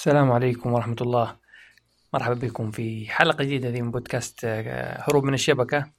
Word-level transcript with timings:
السلام 0.00 0.32
عليكم 0.32 0.72
ورحمة 0.72 0.96
الله. 1.00 1.36
مرحبا 2.14 2.34
بكم 2.34 2.70
في 2.70 3.10
حلقة 3.10 3.44
جديدة 3.44 3.70
من 3.70 3.90
بودكاست 3.90 4.40
آه، 4.44 5.04
هروب 5.08 5.24
من 5.24 5.34
الشبكة. 5.34 5.90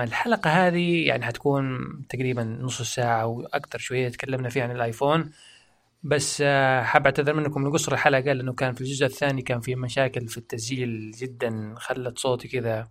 الحلقة 0.00 0.50
هذه 0.50 1.06
يعني 1.06 1.24
حتكون 1.24 1.78
تقريبا 2.08 2.44
نص 2.44 2.82
ساعة 2.82 3.22
أو 3.22 3.46
أكثر 3.46 3.78
شوية 3.78 4.08
تكلمنا 4.08 4.48
فيها 4.48 4.62
عن 4.62 4.70
الآيفون. 4.70 5.32
بس 6.02 6.42
آه، 6.46 6.82
حاب 6.82 7.04
أعتذر 7.06 7.34
منكم 7.34 7.68
لقصر 7.68 7.92
الحلقة 7.92 8.32
لأنه 8.32 8.52
كان 8.52 8.74
في 8.74 8.80
الجزء 8.80 9.06
الثاني 9.06 9.42
كان 9.42 9.60
في 9.60 9.74
مشاكل 9.74 10.28
في 10.28 10.38
التسجيل 10.38 11.10
جدا 11.10 11.74
خلت 11.78 12.18
صوتي 12.18 12.48
كذا 12.48 12.88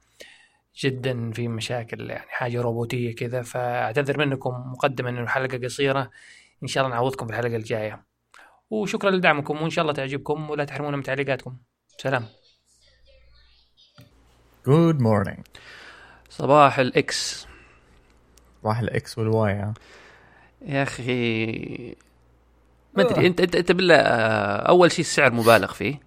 جدا 0.84 1.32
في 1.32 1.48
مشاكل 1.48 2.10
يعني 2.10 2.30
حاجة 2.30 2.62
روبوتية 2.62 3.16
كذا. 3.16 3.42
فأعتذر 3.42 4.18
منكم 4.18 4.52
مقدما 4.72 5.10
إنه 5.10 5.22
الحلقة 5.22 5.58
قصيرة. 5.58 6.12
إن 6.64 6.68
شاء 6.68 6.86
الله 6.86 6.96
نعوضكم 6.96 7.28
في 7.28 7.34
الحلقة 7.34 7.56
الجاية. 7.56 8.15
وشكرا 8.70 9.12
لدعمكم 9.12 9.62
وإن 9.62 9.70
شاء 9.70 9.82
الله 9.82 9.94
تعجبكم 9.94 10.50
ولا 10.50 10.64
تحرمونا 10.64 10.98
من 10.98 11.04
تعليقاتكم. 11.04 11.58
سلام. 11.98 12.26
Good 14.68 15.00
morning. 15.00 15.42
صباح 16.30 16.80
الإكس. 16.80 17.48
صباح 18.62 18.80
الإكس 18.80 19.18
والواي 19.18 19.74
يا 20.62 20.84
أخي 20.84 21.96
ما 22.94 23.04
أدري 23.04 23.28
انت 23.28 23.42
انت 23.42 23.56
أنت 23.56 23.72
بالله 23.72 23.96
آه، 23.96 24.70
أول 24.70 24.92
شيء 24.92 25.00
السعر 25.00 25.34
مبالغ 25.34 25.74
فيه. 25.74 26.00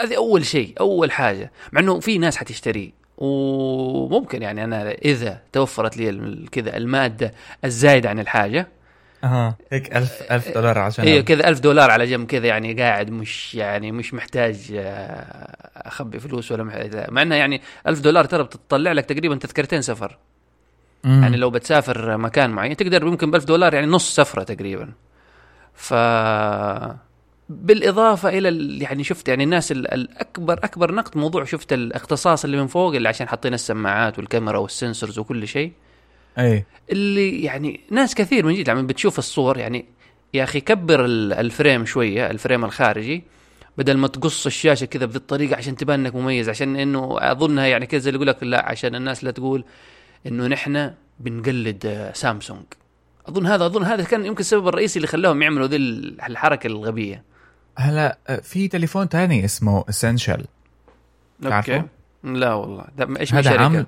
هذه 0.00 0.16
أول 0.16 0.46
شيء 0.46 0.74
أول 0.80 1.12
حاجة. 1.12 1.52
مع 1.72 1.80
إنه 1.80 2.00
في 2.00 2.18
ناس 2.18 2.36
حتشتريه 2.36 2.92
وممكن 3.18 4.42
يعني 4.42 4.64
أنا 4.64 4.92
إذا 4.92 5.42
توفرت 5.52 5.96
لي 5.96 6.46
كذا 6.52 6.76
المادة 6.76 7.34
الزايدة 7.64 8.08
عن 8.10 8.18
الحاجة 8.18 8.68
أها. 9.24 9.56
هيك 9.72 9.96
ألف 9.96 10.22
ألف 10.32 10.54
دولار 10.54 10.78
عشان 10.78 11.04
أيوه 11.04 11.22
كذا 11.22 11.48
ألف 11.48 11.60
دولار 11.60 11.90
على 11.90 12.06
جنب 12.06 12.26
كذا 12.26 12.46
يعني 12.46 12.82
قاعد 12.82 13.10
مش 13.10 13.54
يعني 13.54 13.92
مش 13.92 14.14
محتاج 14.14 14.72
آه، 14.76 15.56
أخبي 15.76 16.20
فلوس 16.20 16.52
ولا 16.52 16.64
محتاج 16.64 17.10
مع 17.10 17.22
انها 17.22 17.36
يعني 17.36 17.60
ألف 17.86 18.00
دولار 18.00 18.24
ترى 18.24 18.42
بتطلع 18.42 18.92
لك 18.92 19.04
تقريبا 19.04 19.34
تذكرتين 19.36 19.82
سفر. 19.82 20.18
مم. 21.04 21.22
يعني 21.22 21.36
لو 21.36 21.50
بتسافر 21.50 22.16
مكان 22.16 22.50
معين 22.50 22.76
تقدر 22.76 23.02
يمكن 23.06 23.30
ب 23.30 23.34
1000 23.34 23.44
دولار 23.44 23.74
يعني 23.74 23.86
نص 23.86 24.14
سفرة 24.14 24.42
تقريبا. 24.42 24.88
ف 25.74 25.94
بالإضافة 27.48 28.28
إلى 28.28 28.48
ال- 28.48 28.82
يعني 28.82 29.04
شفت 29.04 29.28
يعني 29.28 29.44
الناس 29.44 29.72
ال- 29.72 29.94
الاكبر 29.94 30.52
أكبر 30.64 30.94
نقد 30.94 31.16
موضوع 31.18 31.44
شفت 31.44 31.72
الاختصاص 31.72 32.44
اللي 32.44 32.56
من 32.56 32.66
فوق 32.66 32.94
اللي 32.94 33.08
عشان 33.08 33.28
حاطين 33.28 33.54
السماعات 33.54 34.18
والكاميرا 34.18 34.58
والسنسورز 34.58 35.18
وكل 35.18 35.48
شيء. 35.48 35.72
أي. 36.38 36.64
اللي 36.92 37.42
يعني 37.42 37.80
ناس 37.90 38.14
كثير 38.14 38.46
من 38.46 38.54
جد 38.54 38.70
لما 38.70 38.82
بتشوف 38.82 39.18
الصور 39.18 39.58
يعني 39.58 39.84
يا 40.34 40.44
أخي 40.44 40.60
كبر 40.60 41.04
ال- 41.04 41.32
ال 41.32 41.41
frame 41.41 41.84
شوية 41.86 42.30
ال 42.30 42.36
frame 42.36 42.64
الخارجي 42.64 43.24
بدل 43.78 43.96
ما 43.96 44.08
تقص 44.08 44.46
الشاشة 44.46 44.84
كذا 44.84 45.06
بذي 45.06 45.16
الطريقة 45.16 45.56
عشان 45.56 45.76
تبان 45.76 46.00
إنك 46.00 46.14
مميز 46.14 46.48
عشان 46.48 46.76
إنه 46.76 47.16
أظنها 47.20 47.66
يعني 47.66 47.86
كذا 47.86 48.08
اللي 48.08 48.16
يقول 48.16 48.26
لك 48.28 48.42
لا 48.42 48.66
عشان 48.68 48.94
الناس 48.94 49.24
لا 49.24 49.30
تقول 49.30 49.64
إنه 50.26 50.46
نحن 50.46 50.90
بنقلد 51.20 52.10
سامسونج. 52.14 52.62
أظن 53.28 53.46
هذا 53.46 53.66
أظن 53.66 53.84
هذا 53.84 54.04
كان 54.04 54.26
يمكن 54.26 54.40
السبب 54.40 54.68
الرئيسي 54.68 54.96
اللي 54.96 55.06
خلاهم 55.06 55.42
يعملوا 55.42 55.66
ذي 55.66 55.76
ال- 55.76 56.20
الحركة 56.20 56.66
الغبية. 56.66 57.22
هلا 57.78 58.18
في 58.42 58.68
تليفون 58.68 59.08
تاني 59.08 59.44
اسمه 59.44 59.84
Essential 59.88 60.44
تعرفه؟ 61.42 61.84
لا 62.24 62.54
والله. 62.54 62.84
إيش 63.20 63.34
هذا 63.34 63.60
عامل 63.60 63.86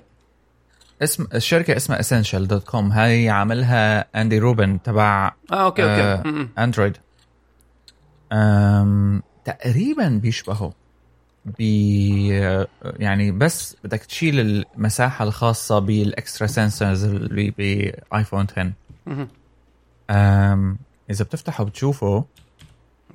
اسم 1.02 1.26
الشركة 1.34 1.76
اسمها 1.76 2.00
Essential 2.00 2.48
dot 2.48 2.64
com 2.64 2.92
هاي 2.92 3.30
عاملها 3.30 4.06
آندي 4.20 4.38
روبن 4.38 4.82
تبع 4.82 5.32
آه 5.52 5.64
أوكي 5.64 5.82
أوكي. 5.82 6.28
آه،. 6.28 6.48
اندرويد 6.58 6.96
أم 8.32 9.22
تقريبا 9.44 10.08
بيشبهوا. 10.08 10.70
بي 11.44 12.28
يعني 12.82 13.30
بس 13.30 13.76
بدك 13.84 14.00
تشيل 14.00 14.40
المساحة 14.40 15.24
الخاصة 15.24 15.78
بال 15.78 15.97
extra 15.97 16.46
sensors 16.46 17.04
اللي 17.04 17.50
بايفون 17.50 18.46
10 18.50 18.72
مهم. 19.06 19.28
أم 20.10 20.78
إذا 21.10 21.24
بتفتحه 21.24 21.64
بتشوفه 21.64 22.24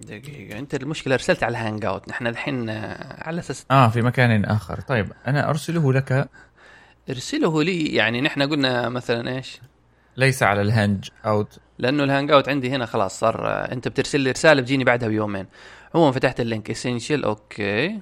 دقيقة 0.07 0.59
أنت 0.59 0.75
المشكلة 0.75 1.13
ارسلت 1.13 1.43
على 1.43 1.51
ال 1.51 1.85
Hangout 1.85 2.09
نحن 2.09 2.27
الحين 2.27 2.69
آه، 2.69 3.27
على 3.27 3.39
أساس 3.39 3.65
آه 3.71 3.89
في 3.89 4.01
مكان 4.01 4.45
آخر. 4.45 4.81
طيب 4.81 5.11
أنا 5.27 5.49
أرسله 5.49 5.93
لك 5.93 6.29
ارسله 7.09 7.63
لي. 7.63 7.85
يعني 7.85 8.21
نحن 8.21 8.41
قلنا 8.49 8.89
مثلا 8.89 9.35
إيش؟ 9.35 9.59
ليس 10.17 10.43
على 10.43 10.61
ال 10.61 11.09
Hangout 11.25 11.59
لأنه 11.79 12.03
ال 12.03 12.31
Hangout 12.31 12.49
عندي 12.49 12.69
هنا 12.69 12.85
خلاص 12.85 13.19
صار 13.19 13.47
أنت 13.71 13.87
بترسل 13.87 14.19
لي 14.19 14.31
رسالة 14.31 14.61
بتجيني 14.61 14.83
بعدها 14.83 15.09
بيومين. 15.09 15.45
عموما 15.95 16.11
فتحت 16.11 16.39
ال 16.39 16.44
link. 16.44 16.69
Essential 16.69 17.23
أوكي. 17.23 17.99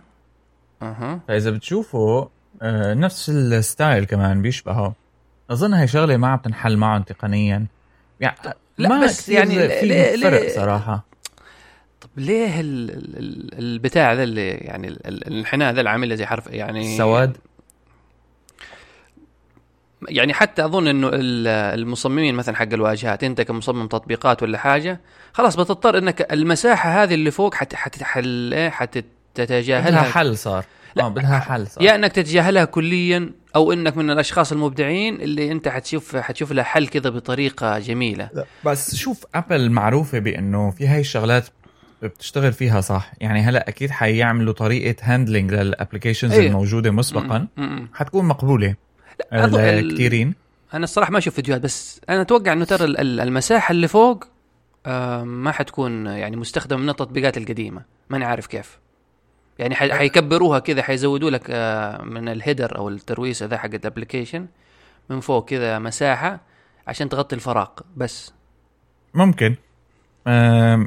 أها. 0.82 1.20
فإذا 1.28 1.52
بتشوفوا 1.52 2.26
آه 2.62 2.94
نفس 2.94 3.30
ال 3.30 3.42
style 3.42 4.06
كمان 4.06 4.42
بيشبهه 4.42 4.94
أظن 5.50 5.74
هي 5.74 5.88
شغلة 5.88 6.18
ما 6.18 6.28
عم 6.28 6.38
تنحل 6.38 6.78
معهم 6.78 7.02
تقنيا. 7.02 7.66
يعني 8.20 8.38
لا، 8.78 8.90
ما 8.90 9.04
بس 9.04 9.30
يعني 9.30 9.70
في 9.70 10.18
فرق 10.22 10.56
صراحة. 10.56 11.06
طب 12.02 12.10
ليه 12.18 12.60
ال 12.62 12.90
ال 12.92 13.18
ال 13.18 13.60
البتاع 13.60 14.14
ذا 14.14 14.24
اللي 14.24 14.50
يعني 14.50 14.88
ال- 14.88 15.08
ال- 15.08 15.28
الانحناء 15.28 15.74
ذا 15.74 15.82
اللي 16.04 16.18
زي 16.18 16.26
حرف 16.26 16.48
يعني 16.48 16.94
السواد 16.94 17.38
يعني 20.10 20.34
حتى 20.34 20.66
أظن 20.66 20.88
إنه 20.88 21.08
ال- 21.14 21.48
المصممين 21.80 22.36
مثلا 22.36 22.56
حق 22.56 22.74
الواجهات 22.74 23.24
أنت 23.24 23.42
كمصمم 23.42 23.88
تطبيقات 23.88 24.44
ولا 24.44 24.58
حاجة 24.58 25.00
خلاص 25.34 25.56
بتضطر 25.56 25.98
إنك 25.98 26.34
المساحة 26.34 27.04
هذه 27.04 27.14
اللي 27.14 27.32
فوق 27.32 27.54
حت 27.56 27.76
حتحل 27.76 28.54
إيه 28.54 28.70
بدها 28.70 28.70
حتتجاهلها 28.70 30.02
حل 30.04 30.38
صار. 30.38 30.66
لا، 30.96 31.04
آه 31.06 31.10
بدها 31.10 31.40
حل 31.40 31.68
صار. 31.68 31.84
يا 31.84 31.96
إنك 31.96 32.12
تتجاهلها 32.12 32.66
كليا 32.66 33.30
أو 33.56 33.74
إنك 33.74 33.98
من 33.98 34.10
الأشخاص 34.12 34.52
المبدعين 34.52 35.16
اللي 35.22 35.52
أنت 35.52 35.68
حتشوف 35.68 36.16
حتشوف 36.16 36.52
لها 36.52 36.64
حل 36.64 36.88
كذا 36.88 37.10
بطريقة 37.10 37.80
جميلة. 37.80 38.30
لا، 38.34 38.46
بس 38.66 38.96
شوف 38.96 39.26
أبل 39.36 39.70
معروفة 39.72 40.20
بإنه 40.20 40.72
في 40.72 40.88
هاي 40.88 41.00
الشغلات 41.00 41.46
بتشتغل 42.02 42.54
فيها 42.54 42.82
صح. 42.82 43.12
يعني 43.20 43.42
هلأ 43.42 43.70
أكيد 43.70 43.92
حيعملوا 43.92 44.54
طريقة 44.54 44.96
handling 45.02 45.54
لل 45.54 45.65
applications 45.65 46.32
أيوه. 46.32 46.46
الموجودة 46.46 46.92
مسبقا. 46.92 47.38
م- 47.38 47.48
م- 47.58 47.64
م. 47.82 47.90
حتكون 47.94 48.26
مقبولة. 48.26 48.76
أظن 49.34 49.60
ال- 49.60 49.88
لكثيرين 49.88 50.36
أنا 50.74 50.84
الصراحة 50.84 51.12
ما 51.12 51.18
أشوف 51.18 51.34
فيديوهات 51.36 51.62
بس 51.62 52.02
أنا 52.10 52.22
أتوقع 52.22 52.54
إنه 52.54 52.66
ترى 52.66 52.86
ال- 52.86 52.98
ال- 53.00 53.20
المساحة 53.20 53.72
اللي 53.72 53.88
فوق 53.88 54.24
آه، 54.86 55.24
ما 55.24 55.52
حتكون 55.52 56.06
يعني 56.06 56.36
مستخدمه 56.36 56.80
من 56.80 56.90
التطبيقات 56.90 57.38
القديمة. 57.38 57.82
ماني 58.10 58.26
عارف 58.26 58.48
كيف. 58.48 58.78
يعني 59.60 59.76
حيكبروها 59.76 60.60
كذا 60.60 60.82
حيزودوا 60.82 61.30
لك 61.30 61.44
آه، 61.50 62.02
من 62.04 62.30
ال 62.30 62.37
header 62.37 62.78
أو 62.78 62.90
الترويسه 62.90 63.46
ذا 63.46 63.58
حق 63.58 63.70
ال 63.74 63.80
application 63.80 64.48
من 65.10 65.20
فوق 65.20 65.50
كذا 65.50 65.80
مساحة 65.80 66.40
عشان 66.88 67.10
تغطي 67.10 67.36
الفراغ 67.36 67.68
بس. 67.98 68.34
ممكن. 69.14 69.56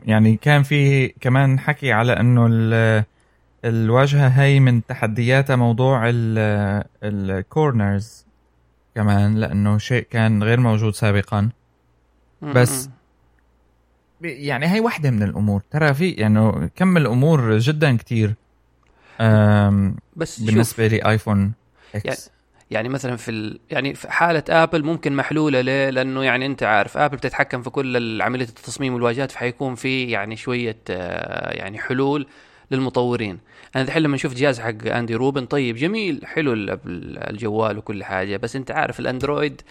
يعني 0.07 0.37
كان 0.43 0.63
في 0.63 1.09
كمان 1.09 1.59
حكي 1.59 1.93
على 1.93 2.13
إنه 2.13 2.47
الواجهه 3.65 4.29
هاي 4.29 4.61
من 4.61 4.87
تحدياتها 4.87 5.57
موضوع 5.57 6.03
ال 7.03 7.18
corners 7.18 8.27
كمان 8.95 9.35
لأنه 9.35 9.79
شيء 9.79 10.07
كان 10.11 10.43
غير 10.43 10.61
موجود 10.61 10.95
سابقا. 10.95 11.49
بس. 12.43 12.89
يعني 14.23 14.67
هاي 14.67 14.81
واحدة 14.81 15.11
من 15.11 15.23
الأمور. 15.23 15.63
ترى 15.71 15.95
في 15.95 16.11
يعني 16.11 16.71
كم 16.77 16.97
الأمور 16.97 17.59
جدا 17.59 17.97
كتير 17.97 18.35
بس 20.17 20.39
شوف. 20.39 20.47
بالنسبة 20.47 20.87
لآيفون 20.87 21.53
X 21.95 22.31
يعني 22.71 22.89
مثلا 22.89 23.17
في 23.17 23.31
ال... 23.31 23.61
يعني 23.71 23.95
في 23.95 24.13
حالة 24.13 24.43
ابل 24.49 24.85
ممكن 24.85 25.17
محلولة 25.17 25.61
ليه؟ 25.61 25.91
لأنه 25.91 26.25
يعني 26.25 26.47
أنت 26.47 26.63
عارف 26.63 26.97
ابل 26.97 27.17
بتتحكم 27.17 27.63
في 27.63 27.71
كل 27.71 28.23
عملية 28.23 28.45
التصميم 28.45 28.95
والواجهات 28.95 29.31
فحيكون 29.31 29.75
في 29.75 30.05
يعني 30.05 30.37
شوية 30.37 30.79
آه، 30.91 31.53
يعني 31.53 31.79
حلول. 31.79 32.27
للمطورين. 32.71 33.39
أنا 33.77 33.85
الحين 33.85 34.03
لما 34.03 34.17
شفت 34.17 34.37
جهاز 34.37 34.61
حق 34.61 34.87
أندي 34.87 35.15
روبن 35.15 35.47
طيب 35.47 35.77
جميل 35.77 36.21
حلو 36.27 36.53
ال- 36.53 36.71
ال- 36.71 37.31
الجوال 37.31 37.79
وكل 37.79 38.05
حاجة 38.05 38.37
بس 38.37 38.57
أنت 38.57 38.71
عارف 38.71 39.01
الأندرويد 39.01 39.63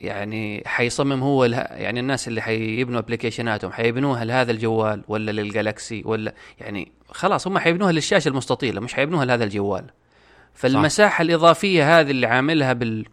يعني 0.00 0.62
حيصمم 0.66 1.22
هو 1.22 1.44
له... 1.44 1.56
يعني 1.58 2.00
الناس 2.00 2.28
اللي 2.28 2.40
حيبنوا 2.42 2.98
أبلكيشناتهم 3.00 3.72
حيبنوها 3.72 4.24
لهذا 4.24 4.52
الجوال 4.52 5.02
ولا 5.08 5.30
للجالكسي 5.30 6.02
ولا 6.04 6.34
يعني 6.60 6.92
خلاص 7.10 7.46
هم 7.46 7.58
حيبنوها 7.58 7.92
للشاشة 7.92 8.28
المستطيلة 8.28 8.80
مش 8.80 8.94
حيبنوها 8.94 9.24
لهذا 9.24 9.44
الجوال. 9.44 9.84
فالمساحة 10.54 11.22
الإضافية 11.22 12.00
هذه 12.00 12.10
اللي 12.10 12.26
عاملها 12.26 12.72
بال 12.72 13.04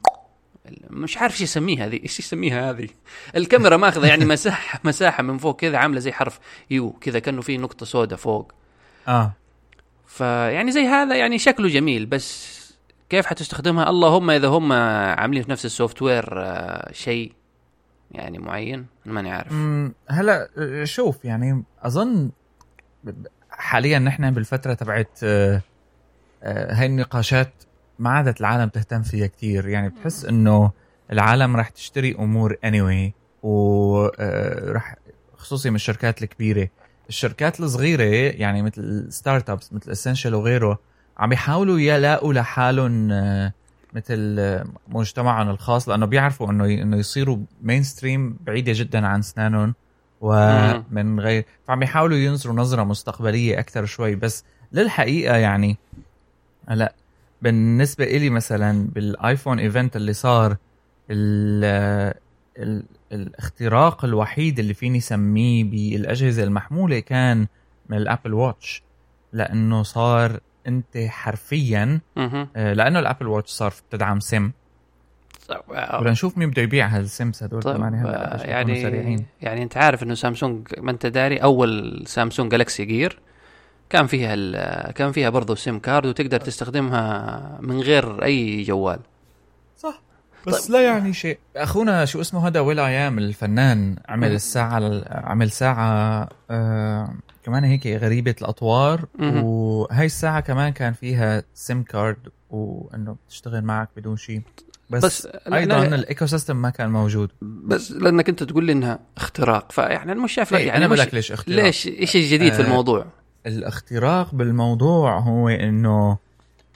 مش 0.90 1.18
عارف 1.18 1.34
إيش 1.34 1.42
يسميها 1.42 1.86
هذه 1.86 2.00
إيش 2.04 2.20
يسميها 2.20 2.70
هذه 2.72 2.88
الكاميرا 3.36 3.78
ماخذة 3.78 4.08
يعني 4.08 4.26
مساحه 4.26 4.80
مساحة 4.84 5.24
من 5.24 5.38
فوق 5.38 5.60
كذا 5.60 5.78
عاملة 5.78 6.00
زي 6.00 6.12
حرف 6.12 6.40
يو 6.72 6.92
كذا 6.92 7.20
كأنه 7.20 7.42
في 7.42 7.58
نقطة 7.58 7.86
سوداء 7.86 8.20
فوق 8.20 8.52
آه. 9.10 9.34
فيعني 10.08 10.72
زي 10.72 10.86
هذا 10.86 11.16
يعني 11.16 11.40
شكله 11.40 11.68
جميل 11.68 12.06
بس 12.06 12.60
كيف 13.10 13.26
حتستخدمها؟ 13.26 13.90
اللهم 13.90 14.30
إذا 14.30 14.48
هم 14.48 14.74
عاملين 14.74 15.44
في 15.44 15.52
نفس 15.52 15.66
ال 15.66 16.02
software 16.02 16.42
آه، 16.42 16.92
شيء 16.92 17.34
يعني 18.12 18.40
معين 18.40 18.86
أنا 19.06 19.14
ماني 19.14 19.32
عارف. 19.32 19.54
هلا 20.10 20.50
أه، 20.58 20.84
شوف 20.84 21.26
يعني 21.26 21.64
أظن 21.82 22.32
حاليا 23.50 24.00
نحن 24.00 24.32
بالفترة 24.32 24.74
تبعت 24.74 25.20
آه، 25.24 25.62
آه، 26.44 26.74
هاي 26.74 26.86
النقاشات 26.86 27.54
ما 28.00 28.10
عادت 28.10 28.42
العالم 28.42 28.70
تهتم 28.70 29.02
فيها 29.02 29.28
كتير. 29.28 29.68
يعني 29.68 29.90
بتحس 29.90 30.26
إنه 30.26 30.72
العالم 31.12 31.56
راح 31.56 31.70
تشتري 31.70 32.16
أمور 32.16 32.58
anyway 32.66 33.12
وراح 33.44 34.96
خصوصي 35.38 35.70
من 35.70 35.76
الشركات 35.76 36.24
الكبيرة. 36.24 36.70
الشركات 37.10 37.60
الصغيرة 37.60 38.04
يعني 38.04 38.62
مثل 38.62 39.08
startups 39.10 39.74
مثل 39.74 39.92
Essential 39.92 40.36
وغيره 40.36 40.80
عم 41.18 41.34
يحاولوا 41.34 41.80
يلاقوا 41.80 42.34
لحالهم 42.34 43.12
آه، 43.12 43.54
مثل 43.94 44.36
آه، 44.40 44.66
مجتمعهم 44.88 45.50
الخاص 45.50 45.90
لأنه 45.90 46.06
بيعرفوا 46.06 46.52
إنه 46.52 46.66
إنه 46.66 46.98
يصيروا 46.98 47.38
mainstream 47.62 48.38
بعيدة 48.46 48.72
جدا 48.76 49.08
عن 49.08 49.20
أسنانهم 49.20 49.76
ومن 50.22 51.20
غير 51.20 51.46
فعم 51.68 51.84
يحاولوا 51.84 52.18
ينظروا 52.18 52.56
نظرة 52.56 52.84
مستقبلية 52.84 53.60
أكثر 53.60 53.86
شوي. 53.86 54.16
بس 54.16 54.44
للحقيقة 54.72 55.36
يعني 55.38 55.78
هلأ 56.68 56.94
بالنسبة 57.42 58.04
إلي 58.06 58.30
مثلا 58.30 58.88
بال 58.96 59.12
iPhone 59.12 59.60
event 59.60 59.96
اللي 59.96 60.14
صار 60.14 60.58
ال 61.10 61.64
ال 62.58 62.84
الاختراق 63.12 64.06
الوحيد 64.06 64.60
اللي 64.60 64.74
فيني 64.74 65.00
سميه 65.00 65.64
بالأجهزة 65.64 66.44
المحمولة 66.44 67.00
كان 67.00 67.48
من 67.90 67.98
ال 67.98 68.04
Apple 68.04 68.34
Watch 68.34 68.84
لأنه 69.34 69.84
صار 69.84 70.40
أنت 70.68 70.98
حرفيا 70.98 72.00
آه، 72.18 72.74
لأنه 72.74 73.00
ال 73.00 73.05
Apple 73.05 73.28
Watch 73.28 73.50
صار 73.50 73.74
بتدعم 73.90 74.20
SIM 74.20 74.52
بدنا 75.70 76.12
نشوف 76.12 76.38
مين 76.38 76.50
بده 76.50 76.62
يبيع 76.62 76.88
هال 76.88 77.07
SIMs 77.07 77.44
هدول 77.44 77.62
طيب 77.64 77.76
كمان 77.76 77.94
يعني 78.42 78.82
سريعين. 78.82 79.26
يعني 79.42 79.64
أنت 79.64 79.78
عارف 79.78 80.04
إنه 80.04 80.14
سامسونج 80.14 80.68
ما 80.78 80.92
أنت 80.92 81.06
داري 81.06 81.38
أول 81.38 82.04
Samsung 82.08 82.52
Galaxy 82.52 82.86
Gear 82.86 83.20
كان 83.90 84.08
فيها 84.08 84.92
كان 84.92 85.12
فيها 85.12 85.30
برضه 85.30 85.56
SIM 85.56 85.80
card 85.80 86.06
وتقدر 86.06 86.40
تستخدمها 86.40 87.58
من 87.62 87.80
غير 87.80 88.24
أي 88.24 88.64
جوال. 88.64 89.00
صح. 89.78 90.02
بس 90.48 90.66
طيب. 90.68 90.72
لا 90.72 90.82
يعني 90.82 91.14
شيء. 91.14 91.40
أخونا 91.56 92.06
شو 92.06 92.22
اسمه 92.22 92.48
هذا 92.48 92.60
ويل 92.60 92.80
آي 92.80 92.99
آم 92.99 93.18
الفنان 93.18 93.96
عمل 94.10 94.32
الساعة 94.32 95.04
عمل 95.08 95.52
ساعة 95.52 96.30
آه 96.52 97.14
كمان 97.44 97.64
هيك 97.64 97.88
غريبة 97.88 98.36
الأطوار 98.42 99.06
وهي 99.20 100.06
الساعة 100.06 100.40
كمان 100.40 100.74
كان 100.74 100.94
فيها 100.94 101.44
SIM 101.54 101.84
card 101.84 102.18
وإنه 102.50 103.16
بتشتغل 103.28 103.62
معك 103.62 103.90
بدون 103.98 104.18
شيء 104.18 104.42
بس, 104.90 105.06
بس 105.06 105.28
أيضا 105.54 105.84
ال 105.84 106.26
ecosystem 106.26 106.62
ما 106.62 106.70
كان 106.70 106.90
موجود. 106.90 107.30
بس 107.42 107.92
لأنك 107.92 108.30
أنت 108.30 108.44
تقول 108.44 108.66
لي 108.66 108.72
إنها 108.72 109.00
اختراق 109.18 109.72
فاحنا 109.72 110.14
مش 110.14 110.34
شايف 110.34 110.52
يعني 110.52 110.78
أنا 110.78 110.88
بقول 110.88 111.00
لك 111.00 111.14
ليش 111.14 111.32
اختراق. 111.32 111.60
ليش 111.64 111.88
إيش 111.88 112.16
الجديد 112.16 112.52
آه 112.54 112.56
في 112.56 112.62
الموضوع؟ 112.62 113.06
الاختراق 113.46 114.36
بالموضوع 114.36 115.20
هو 115.20 115.50
إنه 115.50 116.18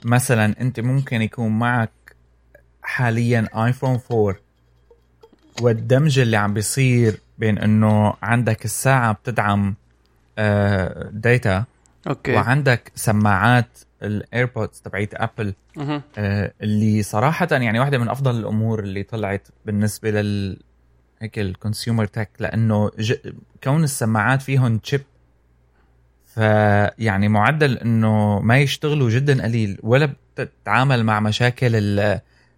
مثلا 0.04 0.60
أنت 0.60 0.80
ممكن 0.80 1.22
يكون 1.22 1.58
معك 1.58 1.90
حاليا 2.84 3.48
آيفون 3.54 4.00
4 4.10 4.36
والدمج 5.60 6.18
اللي 6.18 6.36
عم 6.36 6.54
بيصير 6.54 7.20
بين 7.38 7.58
إنه 7.58 8.14
عندك 8.22 8.64
الساعة 8.64 9.12
بتدعم 9.12 9.74
data 11.10 11.64
أوكي. 12.08 12.32
وعندك 12.34 12.92
سماعات 12.94 13.78
ال 14.02 14.12
AirPods 14.12 14.80
تبعيت 14.80 15.14
ابل 15.14 15.54
آه 16.18 16.52
اللي 16.62 17.02
صراحة 17.02 17.48
يعني 17.50 17.80
واحدة 17.80 17.98
من 17.98 18.08
أفضل 18.08 18.38
الأمور 18.38 18.80
اللي 18.80 19.02
طلعت 19.02 19.48
بالنسبة 19.66 20.10
لل 20.10 20.60
هيك 21.22 21.38
ال 21.38 21.45
consumer 21.45 22.04
tech 22.06 22.28
لأنه 22.40 22.90
ج... 22.98 23.14
كون 23.64 23.84
السماعات 23.84 24.42
فيهم 24.42 24.78
chip 24.78 25.02
فيعني 26.34 27.28
معدل 27.28 27.78
إنه 27.78 28.40
ما 28.40 28.58
يشتغلوا 28.58 29.10
جدا 29.10 29.42
قليل 29.42 29.78
ولا 29.82 30.14
بتتعامل 30.36 31.04
مع 31.04 31.20
مشاكل 31.20 31.76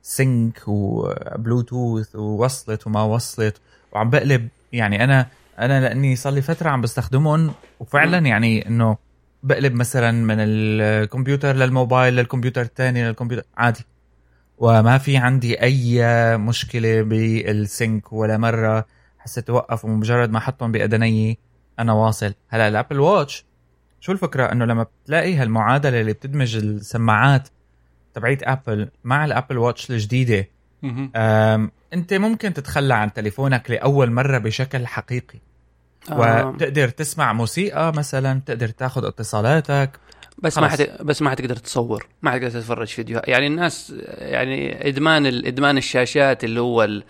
ال 0.06 0.18
sync 0.18 0.62
وبلوتوث 0.66 2.16
ووصلت 2.16 2.86
وما 2.86 3.02
وصلت. 3.02 3.60
وعم 3.92 4.10
بقلب 4.10 4.48
يعني 4.72 5.04
أنا 5.04 5.26
أنا 5.58 5.80
لأني 5.80 6.16
صار 6.16 6.32
لي 6.32 6.42
فترة 6.42 6.70
عم 6.70 6.80
بستخدمهم 6.80 7.52
وفعلا 7.80 8.18
يعني 8.18 8.68
إنه 8.68 8.96
بقلب 9.42 9.74
مثلا 9.74 10.12
من 10.12 10.36
الكمبيوتر 10.38 11.56
للموبايل 11.56 12.16
للكمبيوتر 12.16 12.62
الثاني 12.62 13.08
للكمبيوتر 13.08 13.46
عادي. 13.56 13.84
وما 14.58 14.98
في 14.98 15.16
عندي 15.16 15.62
أي 15.62 16.02
مشكلة 16.38 17.02
بال 17.02 17.39
sync 17.39 18.12
ولا 18.12 18.36
مرة 18.36 18.86
حسيت 19.18 19.50
اوقف 19.50 19.84
ومجرد 19.84 20.30
ما 20.30 20.38
احطهم 20.38 20.72
بأذني 20.72 21.38
أنا 21.78 21.92
واصل. 21.92 22.34
هلأ 22.48 22.68
ال 22.68 22.74
Apple 22.74 23.00
Watch 23.00 23.44
شو 24.00 24.12
الفكرة؟ 24.12 24.52
إنه 24.52 24.64
لما 24.64 24.86
بتلاقي 25.04 25.34
هالمعادلة 25.34 26.00
اللي 26.00 26.12
بتدمج 26.12 26.56
السماعات 26.56 27.48
تبعيت 28.16 28.42
Apple 28.42 28.88
مع 29.04 29.24
ال 29.24 29.30
Apple 29.30 29.58
Watch 29.58 29.90
الجديدة. 29.90 30.48
أنت 31.92 32.14
ممكن 32.14 32.54
تتخلى 32.54 32.94
عن 32.94 33.12
تليفونك 33.12 33.70
لأول 33.70 34.10
مرة 34.10 34.38
بشكل 34.38 34.86
حقيقي. 34.86 35.38
وتقدر 36.10 36.88
تسمع 36.88 37.32
موسيقى 37.32 37.92
مثلا 37.92 38.40
تقدر 38.46 38.68
تاخذ 38.68 39.04
اتصالاتك. 39.04 39.90
بس 40.38 40.56
خلص. 40.56 40.64
ما 40.64 40.68
حت... 40.68 41.02
بس 41.02 41.22
ما 41.22 41.30
حتقدر 41.30 41.56
تصور. 41.56 42.06
ما 42.22 42.30
حتقدر 42.30 42.50
تتفرج 42.50 42.86
فيديو 42.86 43.20
يعني 43.24 43.46
الناس 43.46 43.94
يعني 44.08 44.88
إدمان 44.88 45.26
إدمان 45.26 45.78
الشاشات 45.78 46.44
اللي 46.44 46.60
هو 46.60 46.84
ال... 46.84 47.04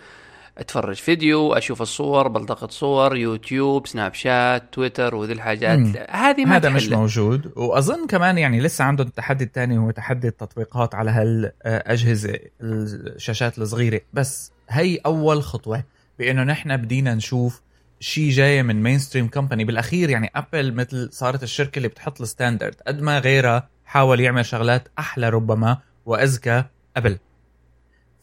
أتفرج 0.57 0.95
فيديو 0.95 1.53
أشوف 1.53 1.81
الصور 1.81 2.27
بلتقط 2.27 2.71
صور 2.71 3.15
يوتيوب 3.17 3.87
سناب 3.87 4.13
شات 4.13 4.63
تويتر 4.73 5.15
وذي 5.15 5.33
الحاجات. 5.33 5.79
هذه 6.09 6.45
ما 6.45 6.55
هذا 6.55 6.69
مش 6.69 6.89
موجود. 6.89 7.51
وأظن 7.55 8.07
كمان 8.07 8.37
يعني 8.37 8.59
لسه 8.59 8.85
عندهم 8.85 9.07
التحدي 9.07 9.43
الثاني 9.43 9.77
هو 9.77 9.91
تحدي 9.91 10.27
التطبيقات 10.27 10.95
على 10.95 11.11
هالأجهزة 11.11 12.39
الشاشات 12.61 13.57
الصغيرة. 13.57 14.01
بس 14.13 14.51
هي 14.69 14.97
أول 15.05 15.43
خطوة 15.43 15.83
بإنه 16.19 16.43
نحن 16.43 16.77
بدينا 16.77 17.15
نشوف 17.15 17.61
شيء 17.99 18.29
جاي 18.29 18.63
من 18.63 18.83
mainstream 18.83 19.27
company 19.27 19.65
بالأخير 19.65 20.09
يعني 20.09 20.31
Apple 20.35 20.73
مثل 20.73 21.09
صارت 21.11 21.43
الشركة 21.43 21.77
اللي 21.77 21.87
بتحط 21.87 22.21
ال 22.21 22.26
standard. 22.26 22.75
قد 22.87 23.01
ما 23.01 23.19
غيرها 23.19 23.69
حاول 23.85 24.19
يعمل 24.19 24.45
شغلات 24.45 24.87
أحلى 24.99 25.29
ربما 25.29 25.77
واذكى 26.05 26.63
قبل 26.97 27.17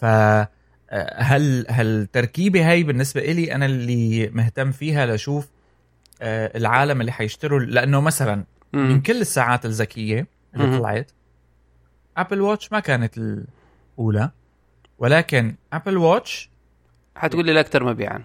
ف 0.00 0.04
هل 1.16 1.66
هالتركيبه 1.68 2.70
هاي 2.70 2.82
بالنسبة 2.82 3.20
إلي 3.20 3.54
أنا 3.54 3.66
اللي 3.66 4.28
مهتم 4.28 4.72
فيها 4.72 5.06
لأشوف 5.06 5.48
آه، 6.22 6.56
العالم 6.56 7.00
اللي 7.00 7.12
حيشتروا 7.12 7.60
لأنه 7.60 8.00
مثلا 8.00 8.44
من 8.72 9.00
كل 9.00 9.20
الساعات 9.20 9.64
الذكية 9.64 10.26
اللي 10.54 10.78
طلعت 10.78 11.10
Apple 12.16 12.40
Watch 12.40 12.72
ما 12.72 12.80
كانت 12.80 13.18
الأولى 13.18 14.30
ولكن 14.98 15.54
Apple 15.72 15.96
Watch 15.96 16.50
حتقول 17.16 17.46
لي 17.46 17.52
الاكثر 17.52 17.84
مبيعا. 17.84 18.24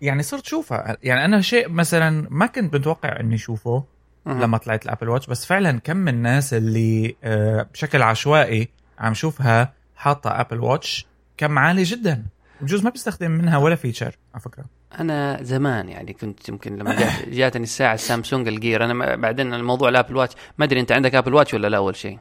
يعني 0.00 0.22
صرت 0.22 0.46
شوفها. 0.46 0.96
يعني 1.02 1.24
أنا 1.24 1.40
شيء 1.40 1.68
مثلا 1.68 2.26
ما 2.30 2.46
كنت 2.46 2.74
متوقع 2.74 3.20
إني 3.20 3.34
اشوفه 3.34 3.84
لما 4.26 4.58
طلعت 4.58 4.84
ال 4.84 4.88
Apple 4.88 5.08
Watch 5.08 5.26
بس 5.26 5.46
فعلا 5.46 5.80
كم 5.80 5.96
من 5.96 6.14
الناس 6.14 6.54
اللي 6.54 7.16
آه، 7.24 7.62
بشكل 7.72 8.02
عشوائي 8.02 8.68
عم 8.98 9.14
شوفها 9.14 9.72
حاطة 9.96 10.40
Apple 10.40 10.60
Watch 10.60 11.06
كم 11.36 11.58
عالي 11.58 11.82
جدا. 11.82 12.24
بجوز 12.60 12.84
ما 12.84 12.90
بيستخدم 12.90 13.30
منها 13.30 13.58
ولا 13.58 13.74
feature 13.74 14.16
على 14.34 14.42
فكرة. 14.42 14.64
أنا 15.00 15.42
زمان 15.42 15.88
يعني 15.88 16.12
كنت 16.12 16.48
يمكن 16.48 16.76
لما 16.76 16.98
جات 16.98 17.28
جاتني 17.38 17.62
الساعة 17.62 17.94
ال 17.94 18.01
Samsung 18.01 18.48
ال 18.48 18.54
Gear. 18.54 18.84
أنا 18.84 19.16
بعدين 19.16 19.54
الموضوع 19.54 19.88
ال 19.88 19.93
Apple 19.93 20.16
Watch 20.16 20.34
ما 20.58 20.64
أدري 20.64 20.80
أنت 20.80 20.92
عندك 20.92 21.14
Apple 21.14 21.34
Watch 21.34 21.54
ولا 21.54 21.68
لا 21.68 21.76
أول 21.76 21.96
شيء؟ 21.96 22.18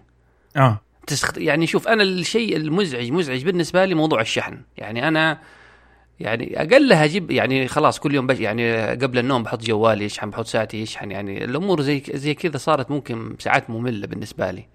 آه. 0.58 0.82
تستخد... 1.08 1.38
يعني 1.38 1.68
شوف 1.68 1.88
أنا 1.88 2.04
الشيء 2.04 2.56
المزعج 2.56 3.12
مزعج 3.12 3.44
بالنسبة 3.44 3.86
لي 3.86 3.96
موضوع 3.96 4.22
الشحن. 4.22 4.62
يعني 4.78 5.08
أنا 5.08 5.40
يعني 6.20 6.62
أقلها 6.62 7.04
أجيب 7.06 7.32
يعني 7.32 7.68
خلاص 7.68 8.00
كل 8.00 8.16
يوم 8.16 8.28
بش 8.28 8.40
يعني 8.40 8.88
قبل 8.88 9.18
النوم 9.18 9.44
بحط 9.44 9.64
جوالي 9.64 10.06
يشحن 10.06 10.30
بحط 10.30 10.46
ساعتي 10.46 10.82
يشحن. 10.82 11.12
يعني 11.12 11.46
الأمور 11.46 11.82
زي 11.82 12.04
زي 12.14 12.34
كذا 12.34 12.58
صارت 12.58 12.92
ممكن 12.92 13.36
ساعات 13.40 13.70
مملة 13.70 14.08
بالنسبة 14.08 14.52
لي. 14.52 14.66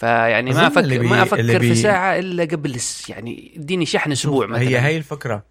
فيعني 0.00 0.50
ما 0.50 0.66
أفكر 0.66 0.88
بي... 0.88 0.98
ما 0.98 1.22
أفكر 1.22 1.58
بي... 1.58 1.58
في 1.58 1.74
ساعة 1.74 2.18
إلا 2.18 2.44
قبل 2.44 2.80
يعني 3.08 3.52
اديني 3.56 3.86
شحن 3.86 4.12
أسبوع 4.12 4.46
مثلا. 4.46 4.68
هي 4.68 4.80
هي 4.80 4.96
الفكرة. 4.96 5.44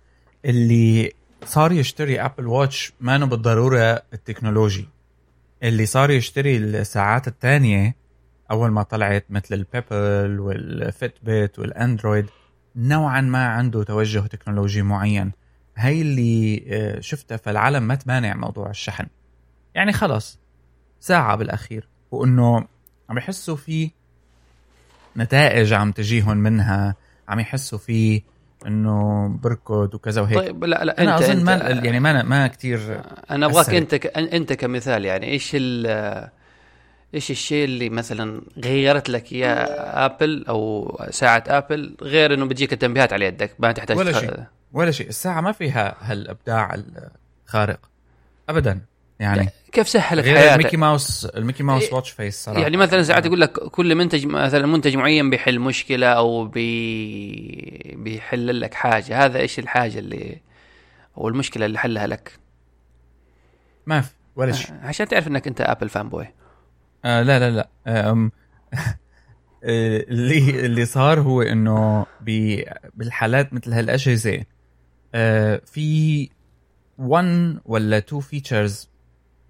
اللي 0.46 1.12
صار 1.46 1.72
يشتري 1.72 2.22
Apple 2.22 2.48
Watch 2.48 2.94
ما 3.02 3.18
بالضرورة 3.18 4.02
ال 4.14 4.20
technology. 4.20 4.88
اللي 5.64 5.86
صار 5.86 6.12
يشتري 6.12 6.58
الساعات 6.58 7.28
الثانية 7.28 7.96
أول 8.52 8.72
ما 8.72 8.84
طلعت 8.84 9.26
مثل 9.30 9.56
ال 9.56 9.65
Pebble 9.65 10.21
وال 10.21 10.40
Fitbit 10.40 11.60
وال 11.60 11.74
Android 11.74 12.26
نوعا 12.76 13.22
ما 13.22 13.46
عنده 13.48 13.84
توجه 13.84 14.20
تكنولوجي 14.20 14.82
معين. 14.82 15.32
هي 15.78 16.02
اللي 16.02 16.64
آه، 16.68 17.00
شفتها 17.00 17.38
فالعالم 17.38 17.84
ما 17.84 17.96
تمانع 17.96 18.36
موضوع 18.36 18.70
الشحن. 18.70 19.06
يعني 19.76 19.94
خلص 19.94 20.40
ساعة 21.00 21.36
بالأخير. 21.36 21.88
وإنه 22.12 22.68
عم 23.10 23.18
يحسوا 23.18 23.56
في 23.56 23.92
نتائج 25.20 25.74
عم 25.74 25.92
تجيهم 25.92 26.38
منها 26.38 26.96
عم 27.28 27.40
يحسوا 27.40 27.78
في 27.78 28.22
إنه 28.68 29.28
بركض 29.28 29.94
وكذا 29.94 30.22
وهيك. 30.22 30.38
طيب 30.38 30.64
لا 30.64 30.86
لا 30.86 31.02
أنا 31.02 31.18
أنت 31.18 31.24
أظن 31.24 31.44
ما 31.44 31.54
يعني 31.54 32.00
ما 32.00 32.24
ما 32.24 32.48
كثير 32.48 33.02
أنا 33.32 33.46
أبغاك 33.46 33.70
أنت 33.70 33.96
ك... 33.96 34.18
أنت 34.18 34.54
كمثال 34.54 35.06
يعني 35.06 35.26
إيش 35.26 35.56
إيش 37.14 37.32
الشيء 37.32 37.66
اللي 37.66 37.90
مثلا 37.90 38.42
غيرت 38.58 39.10
لك 39.10 39.34
اياه 39.34 39.56
Apple 40.06 40.46
أو 40.50 40.98
ساعة 41.10 41.44
Apple 41.48 41.96
غير 42.02 42.34
إنه 42.34 42.46
بتجيك 42.46 42.74
التنبيهات 42.74 43.14
على 43.14 43.26
يدك 43.26 43.52
ما 43.60 43.72
تحتاج 43.72 43.98
ولا 43.98 44.12
شيء. 44.12 44.44
ولا 44.74 44.92
شيء. 44.92 45.08
الساعة 45.08 45.42
ما 45.42 45.52
فيها 45.52 45.96
هالإبداع 46.02 46.78
الخارق 47.48 47.80
ابدا 48.50 48.82
يعني. 49.20 49.50
كيف 49.72 49.90
سهلت 49.90 50.26
غير 50.26 50.38
حياتك 50.38 50.54
ال 50.60 50.62
Mickey 50.62 50.78
Mouse 50.78 51.26
ال 51.26 51.31
Mickey 51.31 51.64
Mouse 51.64 51.84
إيه، 51.84 51.94
watch 51.94 52.10
face 52.10 52.44
صراحة. 52.44 52.60
يعني 52.62 52.78
مثلا 52.78 53.04
ساعات 53.04 53.26
يقول 53.26 53.42
لك 53.42 53.52
كل 53.52 53.96
منتج 53.96 54.26
مثلا 54.26 54.66
منتج 54.66 54.96
معين 54.98 55.30
بيحل 55.30 55.60
مشكلة 55.60 56.08
أو 56.08 56.46
بي 56.46 57.96
بيحل 57.98 58.62
لك 58.62 58.74
حاجة. 58.74 59.26
هذا 59.26 59.40
إيش 59.40 59.60
الحاجة 59.60 60.00
اللي 60.00 60.42
أو 61.18 61.28
المشكلة 61.28 61.66
اللي 61.66 61.80
حلها 61.80 62.08
لك؟ 62.08 62.40
ما 63.86 64.02
في 64.02 64.12
ولا 64.36 64.52
شيء. 64.52 64.76
عشان 64.82 65.08
تعرف 65.08 65.28
إنك 65.28 65.48
أنت 65.48 65.62
Apple 65.62 65.90
fanboy 65.90 66.28
آه 67.06 67.22
لا 67.22 67.40
لا 67.40 67.52
لا. 67.86 68.12
أم 68.12 68.32
آه، 69.64 70.06
اللي 70.10 70.66
اللي 70.66 70.86
صار 70.86 71.20
هو 71.20 71.42
إنه 71.42 72.06
بالحالات 72.96 73.54
مثل 73.54 73.74
هالأجهزة 73.74 74.44
آه 75.16 75.62
في 75.66 76.30
1 76.98 77.60
ولا 77.66 77.98
2 77.98 78.22
features 78.22 78.89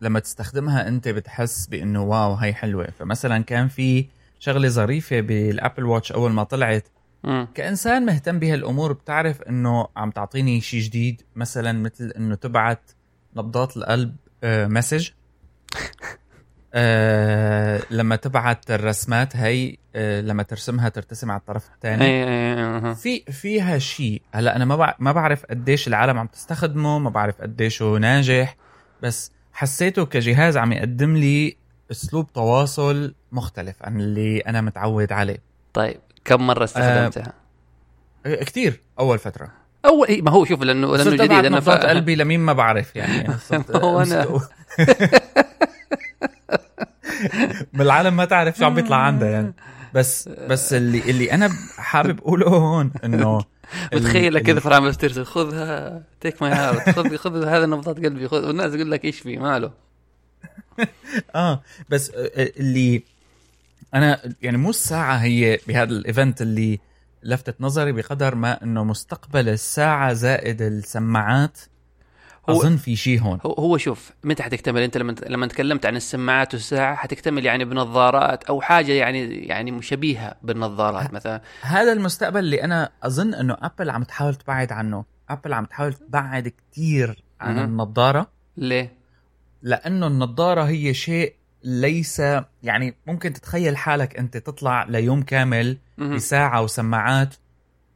لما 0.02 0.20
تستخدمها 0.20 0.88
انت 0.88 1.08
بتحس 1.08 1.68
بانه 1.68 2.04
wow 2.04 2.34
هاي 2.34 2.54
حلوة. 2.54 2.88
فمثلا 3.00 3.44
كان 3.44 3.68
في 3.68 4.06
شغلة 4.40 4.68
ظريفة 4.68 5.20
بال 5.20 5.38
Apple 5.38 5.84
Watch 5.86 6.12
أول 6.12 6.32
ما 6.32 6.44
طلعت. 6.44 6.88
كإنسان 7.56 8.06
مهتم 8.06 8.40
بهالأمور 8.40 8.94
بتعرف 8.94 9.42
إنه 9.42 9.88
عم 9.98 10.12
تعطيني 10.12 10.62
شيء 10.62 10.82
جديد 10.82 11.22
مثلا 11.36 11.72
مثل 11.72 12.14
إنه 12.18 12.36
تبعت 12.36 12.92
نبضات 13.36 13.78
القلب 13.78 14.16
آه 14.44 14.68
مسج. 14.68 15.10
آه 16.74 17.82
لما 17.92 18.16
تبعت 18.16 18.72
الرسمات 18.72 19.36
هي 19.36 19.78
آه 19.96 20.22
لما 20.22 20.44
ترسمها 20.44 20.90
ترتسم 20.90 21.32
على 21.32 21.40
الطرف 21.40 21.70
الثاني 21.76 22.06
اي 22.06 22.24
اي 22.24 22.54
أها. 22.54 22.94
في 22.94 23.24
فيها 23.32 23.78
شيء 23.78 24.22
هلأ 24.34 24.56
أنا 24.56 24.66
ما 24.66 24.96
ما 25.00 25.12
بعرف 25.12 25.46
قديش 25.46 25.88
العالم 25.88 26.18
عم 26.18 26.28
تستخدمه 26.28 27.00
ما 27.00 27.10
بعرف 27.10 27.42
قديش 27.42 27.82
هو 27.82 27.98
ناجح. 27.98 28.56
بس 29.04 29.32
حسيته 29.64 30.06
كجهاز 30.06 30.58
عم 30.58 30.72
يقدم 30.72 31.16
لي 31.18 31.56
أسلوب 31.92 32.34
تواصل 32.34 33.14
مختلف 33.32 33.76
عن 33.82 34.00
اللي 34.00 34.40
أنا 34.40 34.62
متعود 34.62 35.12
عليه. 35.12 35.38
طيب 35.74 36.00
كم 36.26 36.48
مرة 36.48 36.64
استخدمتها؟ 36.64 37.34
آه، 38.26 38.44
كتير 38.44 38.82
أول 39.00 39.20
فترة. 39.20 39.52
أول 39.86 40.08
إيه 40.08 40.22
ما 40.22 40.32
هو 40.32 40.46
شوف 40.46 40.64
لأنه 40.64 40.98
لأنه 40.98 41.12
جديد 41.12 41.32
أنا 41.46 41.60
ف... 41.60 41.70
قلبي 41.70 42.16
لمين 42.16 42.40
ما 42.40 42.54
بعرف 42.54 42.96
يعني 42.96 43.30
هو. 43.76 44.06
أمسك- 44.06 44.42
بالعالم 47.74 48.16
ما 48.16 48.26
تعرف 48.26 48.58
شو 48.58 48.66
عم 48.66 48.76
بيطلع 48.76 48.98
عندها 48.98 49.30
يعني. 49.30 49.54
بس 49.94 50.28
بس 50.30 50.74
اللي 50.74 51.00
اللي 51.10 51.32
أنا 51.32 51.50
حابب 51.78 52.20
أقوله 52.20 52.48
هون 52.48 52.92
إنه 53.04 53.42
بتخيلك 53.94 54.42
ال- 54.42 54.46
كذا 54.48 54.60
فرع 54.60 54.76
عمال 54.76 54.96
ترسل 54.96 55.26
خذها 55.26 56.04
take 56.22 56.42
my 56.42 56.52
heart 56.52 56.90
خذ 56.90 57.16
خذ 57.16 57.46
هذا 57.46 57.66
نبضات 57.66 57.96
قلبي 57.98 58.28
خذ 58.28 58.48
والناس 58.48 58.74
يقول 58.74 58.92
لك 58.92 59.06
إيش 59.06 59.20
في 59.20 59.38
ماله. 59.38 59.72
آه 61.36 61.62
بس 61.90 62.10
آه، 62.12 62.32
اللي 62.60 63.04
أنا 63.94 64.20
يعني 64.42 64.58
مو 64.58 64.70
الساعة 64.70 65.16
هي 65.18 65.60
بهذا 65.68 65.92
ال 65.92 66.00
event 66.00 66.42
اللي 66.42 66.80
لفتت 67.24 67.56
نظري 67.62 67.92
بقدر 67.92 68.36
ما 68.36 68.64
إنه 68.64 68.84
مستقبل 68.84 69.50
الساعة 69.50 70.14
زائد 70.14 70.62
السماعات. 70.62 71.58
أظن 72.52 72.78
في 72.78 72.96
شيء 72.96 73.22
هون 73.22 73.40
هو 73.46 73.54
هو 73.54 73.78
شوف 73.78 74.12
متى 74.24 74.44
حتكتمل 74.44 74.82
أنت 74.82 74.98
لما 74.98 75.16
لما 75.28 75.48
تكلمت 75.48 75.86
عن 75.86 75.96
السماعات 75.96 76.54
والساعة 76.54 76.96
حتكتمل 76.96 77.46
يعني 77.46 77.66
بنظارات 77.66 78.44
أو 78.44 78.62
حاجة 78.62 78.92
يعني 78.92 79.46
يعني 79.46 79.72
مشابهة 79.72 80.36
بالنظارات 80.44 81.14
مثلا 81.14 81.42
هذا 81.62 81.94
المستقبل 81.94 82.40
اللي 82.40 82.64
أنا 82.64 82.90
أظن 83.04 83.34
إنه 83.34 83.58
Apple 83.62 83.90
عم 83.90 84.04
تحاول 84.04 84.36
تبعد 84.36 84.72
عنه 84.72 85.06
Apple 85.30 85.54
عم 85.54 85.66
تحاول 85.66 85.94
تبعد 85.94 86.48
كتير 86.48 87.24
عن 87.42 87.56
مهم. 87.56 87.66
النظارة 87.66 88.28
ليه؟ 88.58 88.94
لأنه 89.62 90.08
النظارة 90.08 90.64
هي 90.64 90.94
شيء 90.94 91.34
ليس 91.64 92.22
يعني 92.64 92.96
ممكن 93.08 93.34
تتخيل 93.34 93.78
حالك 93.78 94.18
أنت 94.18 94.38
تطلع 94.38 94.84
ليوم 94.84 95.22
كامل. 95.22 95.78
بساعة 95.98 96.62
وسماعات 96.62 97.36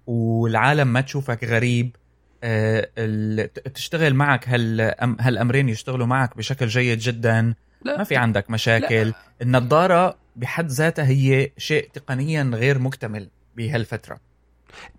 والعالم 0.07 0.87
ما 0.87 1.01
تشوفك 1.01 1.43
غريب 1.43 1.95
تشتغل 3.73 4.13
معك 4.13 4.49
هال 4.49 4.93
هالأمرين 5.19 5.69
يشتغلوا 5.69 6.07
معك 6.07 6.37
بشكل 6.37 6.67
جيد 6.67 6.99
جدا؟ 6.99 7.53
لا. 7.81 7.97
ما 7.97 8.03
في 8.03 8.15
عندك 8.15 8.49
مشاكل. 8.49 9.13
النظارة 9.41 10.17
بحد 10.35 10.67
ذاتها 10.67 11.07
هي 11.07 11.51
شيء 11.57 11.89
تقنيا 11.93 12.51
غير 12.53 12.79
مكتمل 12.79 13.29
بهالفترة. 13.55 14.17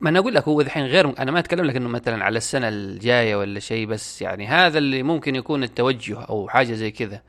ما 0.00 0.10
أنا 0.10 0.18
أقول 0.18 0.34
لك 0.34 0.48
هو 0.48 0.60
الحين 0.60 0.84
غير 0.86 1.18
أنا 1.18 1.30
ما 1.30 1.38
أتكلم 1.38 1.64
لك 1.64 1.76
إنه 1.76 1.88
مثلا 1.88 2.24
على 2.24 2.38
السنة 2.38 2.68
الجاية 2.68 3.36
ولا 3.36 3.60
شيء 3.60 3.86
بس 3.86 4.22
يعني 4.22 4.46
هذا 4.46 4.78
اللي 4.78 5.02
ممكن 5.02 5.34
يكون 5.34 5.62
التوجه 5.62 6.20
أو 6.22 6.48
حاجة 6.48 6.72
زي 6.72 6.90
كذا. 6.90 7.22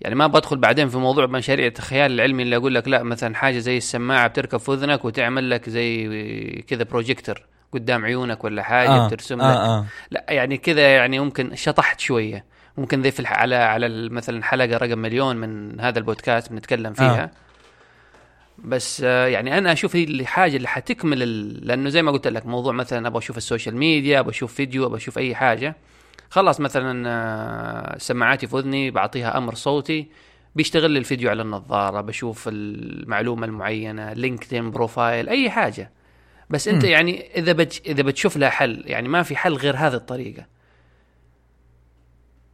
يعني 0.00 0.14
ما 0.14 0.26
بدخل 0.26 0.56
بعدين 0.56 0.88
في 0.88 0.98
موضوع 0.98 1.26
مشاريع 1.26 1.72
الخيال 1.78 2.12
العلمي 2.12 2.42
اللي 2.42 2.56
أقول 2.56 2.74
لك 2.74 2.88
لا 2.88 3.02
مثلا 3.02 3.34
حاجة 3.34 3.58
زي 3.58 3.76
السماعة 3.76 4.28
بتركب 4.28 4.58
في 4.58 4.72
أذنك 4.72 5.04
وتعمل 5.04 5.50
لك 5.50 5.70
زي 5.70 6.64
كذا 6.68 6.84
بروجيكتور 6.84 7.46
قدام 7.72 8.04
عيونك 8.04 8.44
ولا 8.44 8.62
حاجة 8.62 8.90
آه 8.90 9.06
بترسم 9.06 9.40
آه 9.40 9.52
لك. 9.52 9.58
آه. 9.58 9.78
آه. 9.78 9.84
لا 10.10 10.26
يعني 10.28 10.56
كذا 10.56 10.94
يعني 10.96 11.18
ممكن 11.18 11.54
شطحت 11.54 12.00
شوية. 12.00 12.44
ممكن 12.76 13.02
ذي 13.02 13.10
في 13.10 13.20
الح... 13.20 13.32
على 13.32 13.54
على 13.54 14.08
مثلا 14.08 14.44
حلقة 14.44 14.76
رقم 14.76 14.98
مليون 14.98 15.36
من 15.36 15.80
هذا 15.80 15.98
البودكاست 15.98 16.52
بنتكلم 16.52 16.92
فيها. 16.92 17.22
آه. 17.22 17.30
بس 18.58 19.02
آه، 19.04 19.26
يعني 19.26 19.58
أنا 19.58 19.72
أشوف 19.72 19.96
هي 19.96 20.04
الحاجة 20.04 20.56
اللي 20.56 20.68
حتكمل 20.68 21.22
ال... 21.22 21.66
لأنه 21.66 21.88
زي 21.88 22.02
ما 22.02 22.10
قلت 22.10 22.28
لك 22.28 22.46
موضوع 22.46 22.72
مثلا 22.72 23.08
أبغى 23.08 23.18
أشوف 23.18 23.36
ال 23.36 23.42
social 23.42 23.76
media 23.76 24.20
أبغى 24.20 24.30
أشوف 24.30 24.54
فيديو 24.54 24.86
أبغى 24.86 24.96
أشوف 24.96 25.18
أي 25.18 25.34
حاجة. 25.34 25.76
خلاص 26.30 26.60
مثلا 26.60 27.08
آه، 27.08 27.98
سماعاتي 27.98 28.46
في 28.46 28.56
اذني 28.58 28.90
بعطيها 28.90 29.38
أمر 29.38 29.54
صوتي. 29.54 30.08
بيشتغل 30.54 30.96
الفيديو 30.96 31.30
على 31.30 31.42
النظارة 31.42 32.00
بشوف 32.00 32.48
المعلومة 32.48 33.46
المعينة 33.46 34.12
LinkedIn 34.12 34.70
profile 34.70 35.28
أي 35.28 35.50
حاجة. 35.50 35.90
بس 36.50 36.68
انت 36.68 36.84
مم. 36.84 36.90
يعني 36.90 37.30
إذا 37.36 37.52
بتش... 37.52 37.82
إذا 37.86 38.02
بتشوف 38.02 38.36
لها 38.36 38.50
حل 38.50 38.82
يعني 38.86 39.08
ما 39.08 39.22
في 39.22 39.36
حل 39.36 39.54
غير 39.54 39.76
هذه 39.76 39.94
الطريقة 39.94 40.46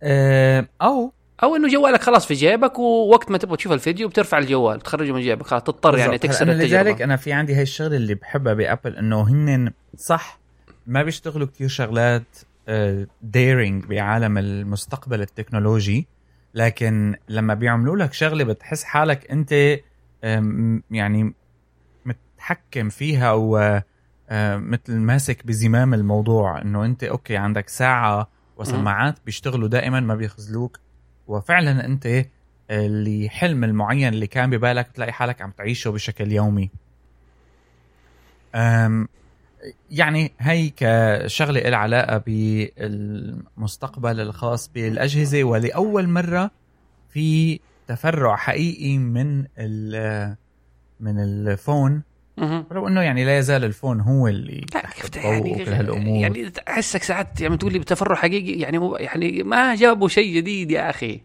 آه، 0.02 0.68
أو 0.82 1.12
أو 1.42 1.56
إنه 1.56 1.68
جوالك 1.68 2.02
خلاص 2.02 2.26
في 2.26 2.34
جيبك 2.34 2.78
ووقت 2.78 3.30
ما 3.30 3.38
تبغى 3.38 3.56
تشوف 3.56 3.72
الفيديو 3.72 4.08
بترفع 4.08 4.38
الجوال 4.38 4.80
تخرجه 4.80 5.12
من 5.12 5.20
جيبك 5.20 5.46
خلاص 5.46 5.62
تضطر 5.62 5.98
يعني. 5.98 6.18
تكسر 6.18 6.48
التجربة 6.52 6.82
لذلك 6.82 7.02
أنا 7.02 7.16
في 7.16 7.32
عندي 7.32 7.54
هاي 7.54 7.62
الشغلة 7.62 7.96
اللي 7.96 8.14
بحبها 8.14 8.54
ب 8.54 8.61
Apple 8.61 8.96
إنه 8.96 9.22
هن 9.22 9.72
صح 9.96 10.38
ما 10.86 11.02
بيشتغلوا 11.02 11.46
كتير 11.46 11.68
شغلات 11.68 12.38
daring 13.22 13.84
بعالم 13.84 14.38
المستقبل 14.38 15.20
التكنولوجي 15.20 16.06
لكن 16.54 17.16
لما 17.28 17.54
بيعملوا 17.54 17.96
لك 17.96 18.12
شغلة 18.12 18.44
بتحس 18.44 18.84
حالك 18.84 19.30
أنت 19.30 19.78
يعني 20.90 21.34
متحكم 22.42 22.88
فيها 22.88 23.30
أو 23.30 23.58
آه، 24.30 24.56
مثل 24.56 24.96
ماسك 24.96 25.46
بزمام 25.46 25.94
الموضوع 25.94 26.62
إنه 26.62 26.84
أنت 26.84 27.04
okay 27.04 27.36
عندك 27.36 27.68
ساعة 27.68 28.28
وسماعات 28.56 29.18
بيشتغلوا 29.26 29.68
دائما 29.68 30.00
ما 30.00 30.14
بيخذلوك 30.14 30.78
وفعلا 31.28 31.84
أنت 31.84 32.24
اللي 32.70 33.28
حلم 33.28 33.64
المعين 33.64 34.08
اللي 34.08 34.26
كان 34.26 34.50
ببالك 34.50 34.88
بتلاقي 34.88 35.12
حالك 35.12 35.42
عم 35.42 35.50
تعيشه 35.50 35.90
بشكل 35.90 36.32
يومي 36.32 36.70
يعني 39.90 40.32
هي 40.38 40.72
كشغلة 40.76 41.60
لها 41.60 41.78
علاقة 41.78 42.18
بالمستقبل 42.18 44.20
الخاص 44.20 44.68
بالأجهزة 44.68 45.44
ولأول 45.44 46.08
مرة 46.08 46.50
في 47.08 47.60
تفرع 47.86 48.36
حقيقي 48.36 48.98
من 48.98 49.38
من 51.00 51.18
الفون. 51.18 52.02
ولو 52.70 52.88
إنه 52.88 53.00
يعني 53.00 53.24
لا 53.24 53.38
يزال 53.38 53.64
الفون 53.64 54.00
هو 54.00 54.28
اللي 54.28 54.60
لا 54.74 54.80
تحت 54.80 55.02
كيف 55.14 55.24
يعني؟ 55.24 55.52
وكل 55.52 55.72
هالأمور. 55.72 56.20
يعني 56.22 56.52
احسك 56.68 57.02
ساعات 57.02 57.40
يعني 57.40 57.56
تقول 57.56 57.72
لي 57.72 57.78
بتفرع 57.78 58.14
حقيقي 58.16 58.60
يعني 58.60 58.78
هو 58.78 58.96
يعني 58.96 59.42
ما 59.42 59.74
جابوا 59.74 60.08
شيء 60.08 60.36
جديد 60.36 60.70
يا 60.70 60.90
أخي. 60.90 61.20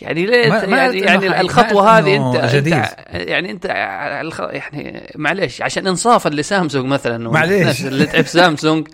يعني 0.00 0.26
ليه 0.26 0.48
ما- 0.48 0.66
ما 0.66 0.76
يعني, 0.76 0.98
إنه 0.98 1.06
يعني 1.06 1.18
حقيقي، 1.28 1.40
الخطوة 1.40 1.82
ما 1.84 1.98
هذه 1.98 2.16
انت, 2.16 2.54
جديد. 2.54 2.72
انت 2.72 2.88
يعني 3.12 3.50
أنت 3.50 3.64
يعني 3.64 5.10
معلش 5.16 5.62
عشان 5.62 5.86
انصافا 5.86 6.28
لسامسونج 6.28 6.86
مثلا 6.86 7.30
معليش. 7.30 7.56
والناس 7.58 7.86
اللي 7.86 8.06
تعب 8.06 8.26
سامسونج 8.26 8.88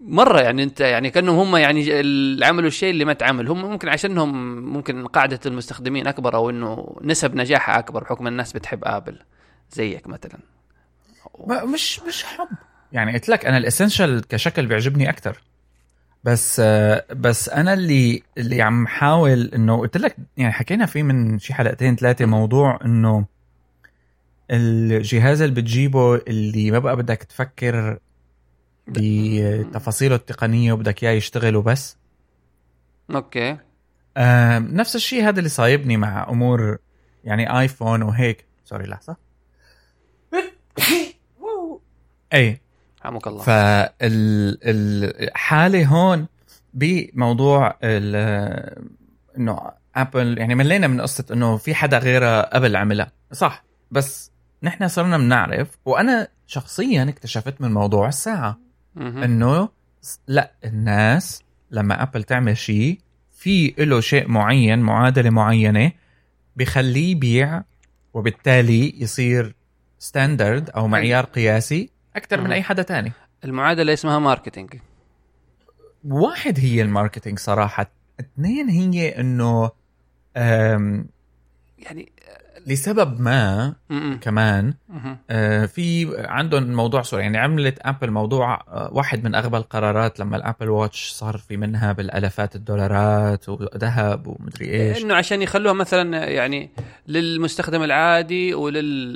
مرة 0.00 0.40
يعني 0.40 0.62
أنت 0.62 0.80
يعني 0.80 1.10
كأنهم 1.10 1.38
هم 1.38 1.56
يعني 1.56 1.82
عملوا 2.44 2.68
الشيء 2.68 2.90
اللي 2.90 3.04
ما 3.04 3.12
تعمل 3.12 3.48
هم 3.48 3.64
ممكن 3.70 3.88
عشانهم 3.88 4.56
ممكن 4.72 5.06
قاعدة 5.06 5.40
المستخدمين 5.46 6.06
أكبر 6.06 6.34
أو 6.34 6.50
إنه 6.50 6.96
نسب 7.02 7.34
نجاحها 7.34 7.78
أكبر 7.78 8.02
بحكم 8.04 8.26
الناس 8.26 8.52
بتحب 8.52 8.80
آبل. 8.84 9.18
زيك 9.72 10.06
مثلا. 10.06 10.38
ما- 11.46 11.64
مش 11.64 12.00
مش 12.00 12.24
حب. 12.24 12.48
يعني 12.92 13.12
قلت 13.12 13.28
لك 13.28 13.46
أنا 13.46 13.56
الاسنشال 13.56 14.28
كشكل 14.28 14.66
بيعجبني 14.66 15.10
أكثر 15.10 15.42
بس 16.24 16.60
بس 17.10 17.48
أنا 17.48 17.72
اللي 17.72 18.22
اللي 18.38 18.62
عم 18.62 18.86
حاول 18.86 19.50
إنه 19.54 19.78
قلت 19.78 19.96
لك 19.96 20.16
يعني 20.36 20.52
حكينا 20.52 20.86
فيه 20.86 21.02
من 21.02 21.38
شي 21.38 21.54
حلقتين 21.54 21.96
ثلاثة 21.96 22.26
موضوع 22.26 22.78
إنه 22.84 23.24
الجهاز 24.50 25.42
اللي 25.42 25.54
بتجيبه 25.54 26.14
اللي 26.16 26.70
ما 26.70 26.78
بقى 26.78 26.96
بدك 26.96 27.22
تفكر 27.22 27.98
بتفاصيله 28.88 30.14
التقنية 30.14 30.72
وبدك 30.72 31.02
إياه 31.04 31.12
يشتغل 31.12 31.56
وبس. 31.56 31.96
okay. 33.14 33.56
آه 34.16 34.58
نفس 34.58 34.96
الشيء 34.96 35.28
هذا 35.28 35.38
اللي 35.38 35.48
صايبني 35.48 35.96
مع 35.96 36.28
أمور 36.28 36.78
يعني 37.24 37.60
iPhone 37.60 38.02
وهيك. 38.02 38.44
sorry 38.64 38.86
لحظة. 38.86 39.16
اي. 42.32 42.60
رحمك 43.04 43.26
الله. 43.26 43.42
فالحالة 44.70 45.86
هون 45.86 46.26
بموضوع 46.74 47.76
ال- 47.82 48.90
إنه 49.38 49.60
ابل 49.96 50.38
يعني 50.38 50.54
ملينا 50.54 50.86
من 50.86 51.00
قصة 51.00 51.24
إنه 51.32 51.56
في 51.56 51.74
حدا 51.74 51.98
غيرها 51.98 52.54
قبل 52.54 52.76
عملها. 52.76 53.12
صح. 53.32 53.64
بس 53.90 54.30
نحن 54.62 54.88
صرنا 54.88 55.18
بنعرف 55.18 55.78
وأنا 55.84 56.28
شخصيا 56.46 57.08
اكتشفت 57.08 57.60
من 57.60 57.72
موضوع 57.72 58.08
الساعة. 58.08 58.58
إنه 58.96 59.68
لا 60.28 60.52
الناس 60.64 61.42
لما 61.70 62.02
ابل 62.02 62.22
تعمل 62.24 62.56
شيء 62.56 62.98
في 63.32 63.74
له 63.78 64.00
شيء 64.00 64.28
معين 64.28 64.78
معادلة 64.78 65.30
معينة 65.30 65.92
بخليه 66.56 67.10
يبيع 67.10 67.62
وبالتالي 68.14 69.02
يصير 69.02 69.54
standard 70.00 70.70
أو 70.70 70.88
معيار 70.88 71.24
قياسي؟ 71.24 71.90
أكثر 72.16 72.40
من. 72.40 72.52
أي 72.52 72.62
حدا 72.62 72.82
تاني. 72.82 73.12
المعادلة 73.44 73.92
اسمها 73.92 74.18
marketing 74.18 74.74
واحد 76.04 76.58
هي 76.58 76.82
ال 76.82 76.88
marketing 76.88 77.38
صراحة. 77.38 77.90
اثنين 78.20 78.68
هي 78.68 79.20
إنه 79.20 79.70
يعني 81.78 82.12
لسبب 82.66 83.20
ما 83.20 83.74
م-م. 83.90 84.18
كمان. 84.20 84.74
آه، 85.30 85.66
في 85.66 86.14
عندهم 86.18 86.72
موضوع 86.72 87.02
sorry 87.02 87.22
يعني 87.22 87.38
عملت 87.38 87.78
ابل 87.82 88.10
موضوع 88.10 88.54
آه، 88.54 88.90
واحد 88.92 89.24
من 89.24 89.34
أغبى 89.34 89.56
القرارات 89.56 90.20
لما 90.20 90.36
ال 90.36 90.41
Apple 90.41 90.68
Watch 90.68 91.10
صار 91.10 91.38
في 91.38 91.56
منها 91.56 91.92
بالالافات 91.92 92.56
الدولارات 92.56 93.48
وذهب 93.48 94.26
ومدري 94.26 94.70
إيش 94.70 95.04
انه 95.04 95.14
عشان 95.14 95.42
يخلوها 95.42 95.74
مثلا 95.74 96.30
يعني 96.30 96.70
للمستخدم 97.08 97.82
العادي 97.82 98.54
ولل 98.54 99.14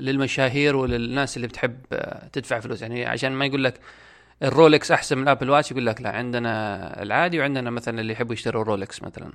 للمشاهير 0.00 0.76
وللناس 0.76 1.36
اللي 1.36 1.48
بتحب 1.48 1.74
تدفع 2.32 2.60
فلوس 2.60 2.82
يعني 2.82 3.06
عشان 3.06 3.32
ما 3.32 3.46
يقول 3.46 3.64
لك 3.64 3.80
الرولكس 4.42 4.90
أحسن 4.90 5.18
من 5.18 5.22
ال 5.22 5.27
Apple 5.27 5.50
Watch 5.50 5.70
يقول 5.70 5.86
لك 5.86 6.00
لا 6.00 6.10
عندنا 6.10 7.02
العادي 7.02 7.38
وعندنا 7.40 7.70
مثلا 7.70 8.00
اللي 8.00 8.12
يحبوا 8.12 8.32
يشتروا 8.32 8.64
رولكس 8.64 9.02
مثلا 9.02 9.30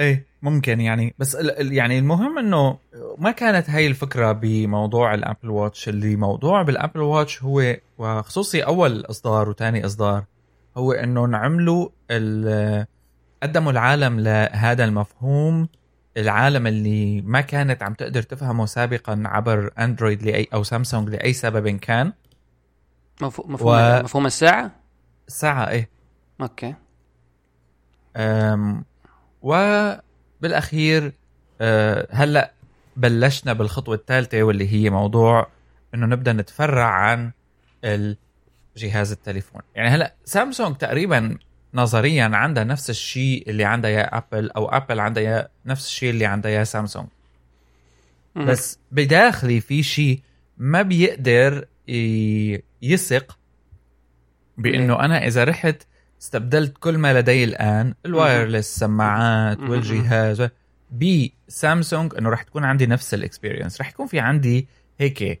إيه 0.00 0.26
ممكن 0.42 0.80
يعني. 0.80 1.14
بس 1.18 1.34
يعني 1.60 1.98
المهم 1.98 2.38
إنه 2.38 2.78
ما 3.18 3.30
كانت 3.30 3.70
هاي 3.70 3.86
الفكرة 3.86 4.32
بموضوع 4.32 5.14
ال 5.14 5.20
Apple 5.20 5.50
Watch 5.50 5.88
اللي 5.88 6.16
موضوع 6.16 6.62
بال 6.62 6.73
Apple 6.73 7.00
Watch 7.00 7.42
هو 7.42 7.76
وخصوصي 7.98 8.60
أول 8.64 9.00
إصدار 9.10 9.48
وثاني 9.48 9.86
إصدار 9.86 10.24
هو 10.76 10.92
إنه 10.92 11.24
نعملوا 11.26 11.88
قدموا 13.42 13.72
العالم 13.72 14.20
لهذا 14.20 14.84
المفهوم 14.84 15.68
العالم 16.16 16.66
اللي 16.66 17.20
ما 17.20 17.40
كانت 17.40 17.82
عم 17.82 17.94
تقدر 17.94 18.22
تفهمه 18.22 18.66
سابقا 18.66 19.22
عبر 19.26 19.70
اندرويد 19.78 20.22
لأي 20.22 20.48
أو 20.54 20.62
سامسونج 20.62 21.08
لأي 21.08 21.32
سبب 21.32 21.68
كان. 21.68 22.12
مفهوم 23.22 23.52
مفهوم, 23.52 23.72
و- 23.72 24.02
مفهوم 24.02 24.26
الساعة؟ 24.26 24.70
الساعة 25.28 25.68
إيه. 25.70 25.88
okay. 26.40 26.74
أم، 28.16 28.84
وبالأخير 29.48 31.12
أه، 31.60 32.06
هلأ 32.10 32.52
بلشنا 32.96 33.52
بالخطوة 33.52 33.94
الثالثة 33.94 34.42
واللي 34.42 34.72
هي 34.72 34.90
موضوع 34.90 35.46
إنه 35.94 36.06
نبدأ 36.06 36.32
نتفرع 36.32 36.84
عن 36.84 37.30
جهاز 38.76 39.12
التليفون. 39.12 39.62
يعني 39.74 39.88
هلأ 39.88 40.14
سامسونج 40.24 40.76
تقريبا 40.76 41.38
نظريا 41.74 42.24
عندها 42.24 42.64
نفس 42.64 42.90
الشيء 42.90 43.50
اللي 43.50 43.64
عندها 43.64 43.90
يا 43.90 44.16
أبل 44.18 44.50
أو 44.50 44.68
أبل 44.68 45.00
عندها 45.00 45.22
يا 45.22 45.48
نفس 45.66 45.86
الشيء 45.86 46.10
اللي 46.10 46.26
عندها 46.26 46.50
يا 46.50 46.64
سامسونج. 46.64 47.06
بس 48.36 48.78
بداخلي 48.92 49.60
في 49.60 49.82
شيء 49.82 50.20
ما 50.58 50.82
بيقدر 50.82 51.64
يثق 52.82 53.38
بإنه 54.58 55.00
أنا 55.00 55.26
إذا 55.26 55.44
رحت 55.44 55.82
استبدلت 56.22 56.78
كل 56.78 56.98
ما 56.98 57.20
لدي 57.20 57.44
الآن 57.44 57.94
ال 58.06 58.14
wireless 58.14 58.76
سماعات. 58.78 59.60
والجهاز. 59.60 60.48
بسامسونج 60.90 62.14
إنه 62.18 62.30
رح 62.30 62.42
تكون 62.42 62.64
عندي 62.64 62.86
نفس 62.86 63.14
ال 63.14 63.20
experience 63.20 63.80
رح 63.80 63.88
يكون 63.88 64.06
في 64.06 64.20
عندي 64.20 64.68
هيك 64.98 65.40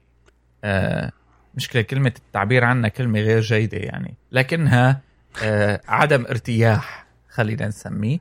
آه 0.64 1.12
مشكله 1.54 1.82
كلمة 1.82 2.12
التعبير 2.16 2.64
عنها 2.64 2.88
كلمة 2.88 3.20
غير 3.20 3.40
جيدة 3.40 3.78
يعني. 3.78 4.14
لكنها 4.32 5.00
آه 5.42 5.80
عدم 5.88 6.26
ارتياح 6.26 7.06
خلينا 7.30 7.68
نسميه. 7.68 8.18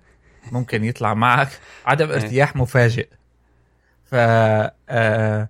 ممكن 0.51 0.83
يطلع 0.83 1.13
معك. 1.13 1.49
عدم 1.85 2.09
إيه. 2.09 2.15
ارتياح 2.15 2.55
مفاجئ. 2.55 3.07
ف 4.05 4.15
آه 4.15 5.49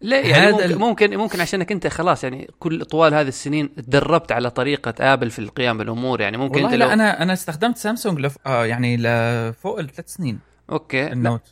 ليه 0.00 0.16
يعني 0.16 0.46
هذا 0.46 0.66
ممكن, 0.66 0.78
ممكن 0.78 1.16
ممكن 1.16 1.40
عشانك 1.40 1.72
انت 1.72 1.86
خلاص 1.86 2.24
يعني 2.24 2.50
كل 2.58 2.84
طوال 2.84 3.14
هذه 3.14 3.28
السنين 3.28 3.74
تدربت 3.74 4.32
على 4.32 4.50
طريقة 4.50 4.94
آبل 5.12 5.30
في 5.30 5.38
القيام 5.38 5.78
بالأمور 5.78 6.20
يعني 6.20 6.36
ممكن 6.36 6.54
والله 6.54 6.68
انت 6.68 6.82
لو 6.82 6.86
لا 6.86 6.92
أنا 6.92 7.22
أنا 7.22 7.32
استخدمت 7.32 7.76
سامسونج 7.76 8.20
لف... 8.20 8.36
آه 8.46 8.66
يعني 8.66 8.96
لفوق 8.96 9.78
الثلاث 9.78 10.08
سنين. 10.08 10.38
okay. 10.70 11.12
ال 11.12 11.17
Note. 11.17 11.42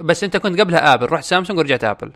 بس 0.00 0.24
أنت 0.24 0.36
كنت 0.36 0.60
قبلها 0.60 0.94
آبل 0.94 1.06
رحت 1.06 1.24
سامسونج 1.24 1.58
ورجعت 1.58 1.84
آبل؟ 1.84 2.12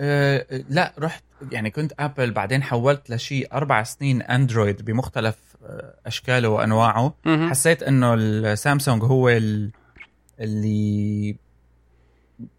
آه 0.00 0.46
لا 0.68 0.92
رحت 0.98 1.24
يعني 1.52 1.70
كنت 1.70 1.92
آبل 1.98 2.30
بعدين 2.30 2.62
حولت 2.62 3.10
لشيء 3.10 3.48
أربع 3.52 3.82
سنين 3.82 4.22
أندرويد 4.22 4.84
بمختلف 4.84 5.36
آه، 5.64 5.94
أشكاله 6.06 6.48
وأنواعه. 6.48 7.14
مهم. 7.24 7.50
حسيت 7.50 7.82
إنه 7.82 8.14
السامسونج 8.14 9.04
هو 9.04 9.28
ال... 9.28 9.70
اللي 10.40 11.36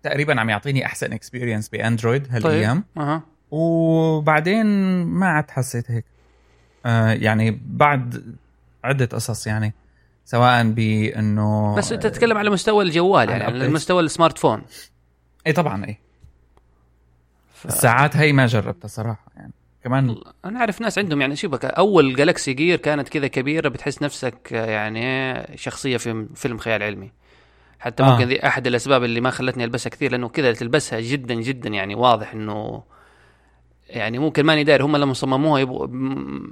تقريبا 0.04 0.40
عم 0.40 0.50
يعطيني 0.50 0.86
أحسن 0.86 1.14
experience 1.14 1.70
بأندرويد 1.70 2.28
هالأيام. 2.32 2.84
طيب 2.96 3.06
أها. 3.06 3.24
وبعدين 3.52 4.66
ما 5.06 5.28
عاد 5.28 5.52
حسيت 5.52 5.92
هيك. 5.92 6.06
آه 6.86 7.12
يعني 7.12 7.62
بعد 7.66 8.36
عدة 8.84 9.06
قصص 9.06 9.48
يعني 9.48 9.74
سواء 10.26 10.70
بإنه 10.72 11.76
بس 11.76 11.92
أنت 11.92 12.08
تتكلم 12.08 12.38
على 12.38 12.50
مستوى 12.50 12.84
الجوال 12.84 13.30
يعني 13.30 13.44
على. 13.44 13.68
مستوى 13.68 14.02
ال 14.04 14.38
smartphone. 14.38 14.62
اي 15.48 15.54
طبعا 15.54 15.86
اي 15.86 15.98
ف... 17.54 17.66
الساعات 17.66 18.18
هي 18.18 18.34
ما 18.34 18.46
جربتها 18.46 18.88
صراحة 18.88 19.32
يعني. 19.38 19.54
كمان 19.84 20.16
أنا 20.46 20.60
أعرف 20.60 20.82
ناس 20.82 20.98
عندهم 20.98 21.22
يعني 21.22 21.36
شبكه 21.36 21.68
أول 21.68 22.16
Galaxy 22.16 22.54
Gear 22.54 22.78
كانت 22.78 23.10
كذا 23.10 23.28
كبيرة 23.28 23.70
بتحس 23.70 24.02
نفسك 24.02 24.52
يعني 24.52 25.58
شخصية 25.58 25.98
في 25.98 26.28
فيلم 26.36 26.58
خيال 26.58 26.84
علمي. 26.84 27.12
حتى 27.80 28.04
آه. 28.04 28.12
ممكن 28.12 28.28
ذي 28.28 28.48
أحد 28.48 28.68
الأسباب 28.68 29.04
اللي 29.04 29.22
ما 29.22 29.30
خلتني 29.30 29.64
ألبسها 29.64 29.90
كثير 29.90 30.12
لأنه 30.12 30.30
كذا 30.30 30.54
تلبسها 30.54 31.00
جدا 31.00 31.34
جدا 31.34 31.70
يعني 31.70 31.96
واضح 31.96 32.34
إنه 32.34 32.84
يعني 33.90 34.20
ممكن 34.20 34.46
ماني 34.46 34.64
داير 34.64 34.86
هم 34.86 34.98
لما 34.98 35.14
صمموها 35.14 35.60
يبغوا 35.60 35.88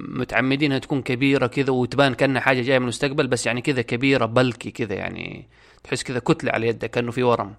متعمدين 0.08 0.70
انها 0.70 0.78
تكون 0.78 1.02
كبيرة 1.02 1.46
كذا 1.46 1.70
وتبان 1.70 2.14
كأنها 2.14 2.40
حاجة 2.40 2.62
جاية 2.62 2.78
من 2.78 2.84
المستقبل 2.84 3.26
بس 3.26 3.46
يعني 3.46 3.60
كذا 3.60 3.82
كبيرة 3.82 4.26
بلكي 4.26 4.70
كذا 4.70 4.94
يعني 4.94 5.48
تحس 5.84 6.02
كذا 6.02 6.18
كتلة 6.18 6.52
على 6.52 6.68
يدك 6.68 6.90
كأنه 6.90 7.10
في 7.10 7.22
ورم. 7.22 7.54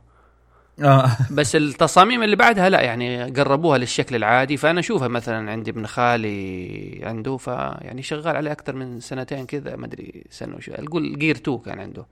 آه. 0.84 1.10
بس 1.38 1.56
التصاميم 1.56 2.24
اللي 2.24 2.36
بعدها 2.36 2.70
لا 2.70 2.82
يعني 2.82 3.24
قربوها 3.24 3.78
للشكل 3.78 4.16
العادي. 4.16 4.58
فأنا 4.58 4.80
أشوفها 4.80 5.08
مثلا 5.08 5.52
عندي 5.52 5.72
ابن 5.72 5.86
خالي 5.86 7.02
عنده 7.04 7.38
ف 7.38 7.48
يعني 7.82 8.02
شغال 8.02 8.36
عليه 8.36 8.52
أكثر 8.52 8.76
من 8.76 9.00
سنتين 9.00 9.46
كذا 9.46 9.76
ما 9.76 9.86
أدري 9.86 10.24
سنة 10.30 10.56
وشو 10.56 10.72
أقول 10.72 11.20
جير 11.20 11.36
2 11.36 11.58
كان 11.58 11.80
عنده. 11.80 12.06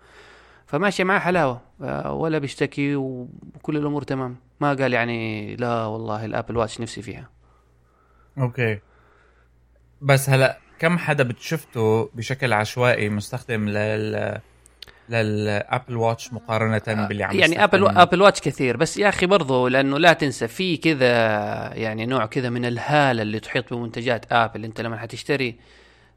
فماشي 0.67 1.03
معاه 1.03 1.19
حلاوة. 1.19 1.61
آه، 1.81 2.13
ولا 2.13 2.37
بيشتكي 2.37 2.95
وكل 2.95 3.77
الأمور 3.77 4.01
تمام. 4.01 4.35
ما 4.61 4.73
قال 4.73 4.93
يعني 4.93 5.55
لا 5.55 5.85
والله 5.85 6.25
ال 6.25 6.31
Apple 6.31 6.57
Watch 6.57 6.81
نفسي 6.81 7.01
فيها. 7.01 7.29
okay. 8.37 8.79
بس 10.01 10.29
هلا 10.29 10.57
كم 10.79 10.97
حدا 10.97 11.23
بتشفته 11.23 12.09
بشكل 12.13 12.53
عشوائي 12.53 13.09
مستخدم 13.09 13.69
لل 13.69 14.41
لل 15.09 15.34
Apple 15.34 15.97
Watch 15.97 16.33
مقارنة 16.33 17.07
باللي 17.07 17.23
عم 17.23 17.39
يعني 17.39 17.63
ابل 17.63 17.77
يستخدم؟ 17.81 17.99
Apple 17.99 18.21
Watch 18.21 18.41
كثير. 18.41 18.77
بس 18.77 18.97
يا 18.97 19.09
أخي 19.09 19.25
برضو 19.25 19.67
لأنه 19.67 19.97
لا 19.97 20.13
تنسى 20.13 20.47
في 20.47 20.77
كذا 20.77 21.07
يعني 21.75 22.05
نوع 22.05 22.25
كذا 22.25 22.49
من 22.49 22.65
الهالة 22.65 23.21
اللي 23.21 23.39
تحيط 23.39 23.73
بمنتجات 23.73 24.25
ابل 24.31 24.63
أنت 24.63 24.81
لما 24.81 24.97
حتشتري 24.97 25.55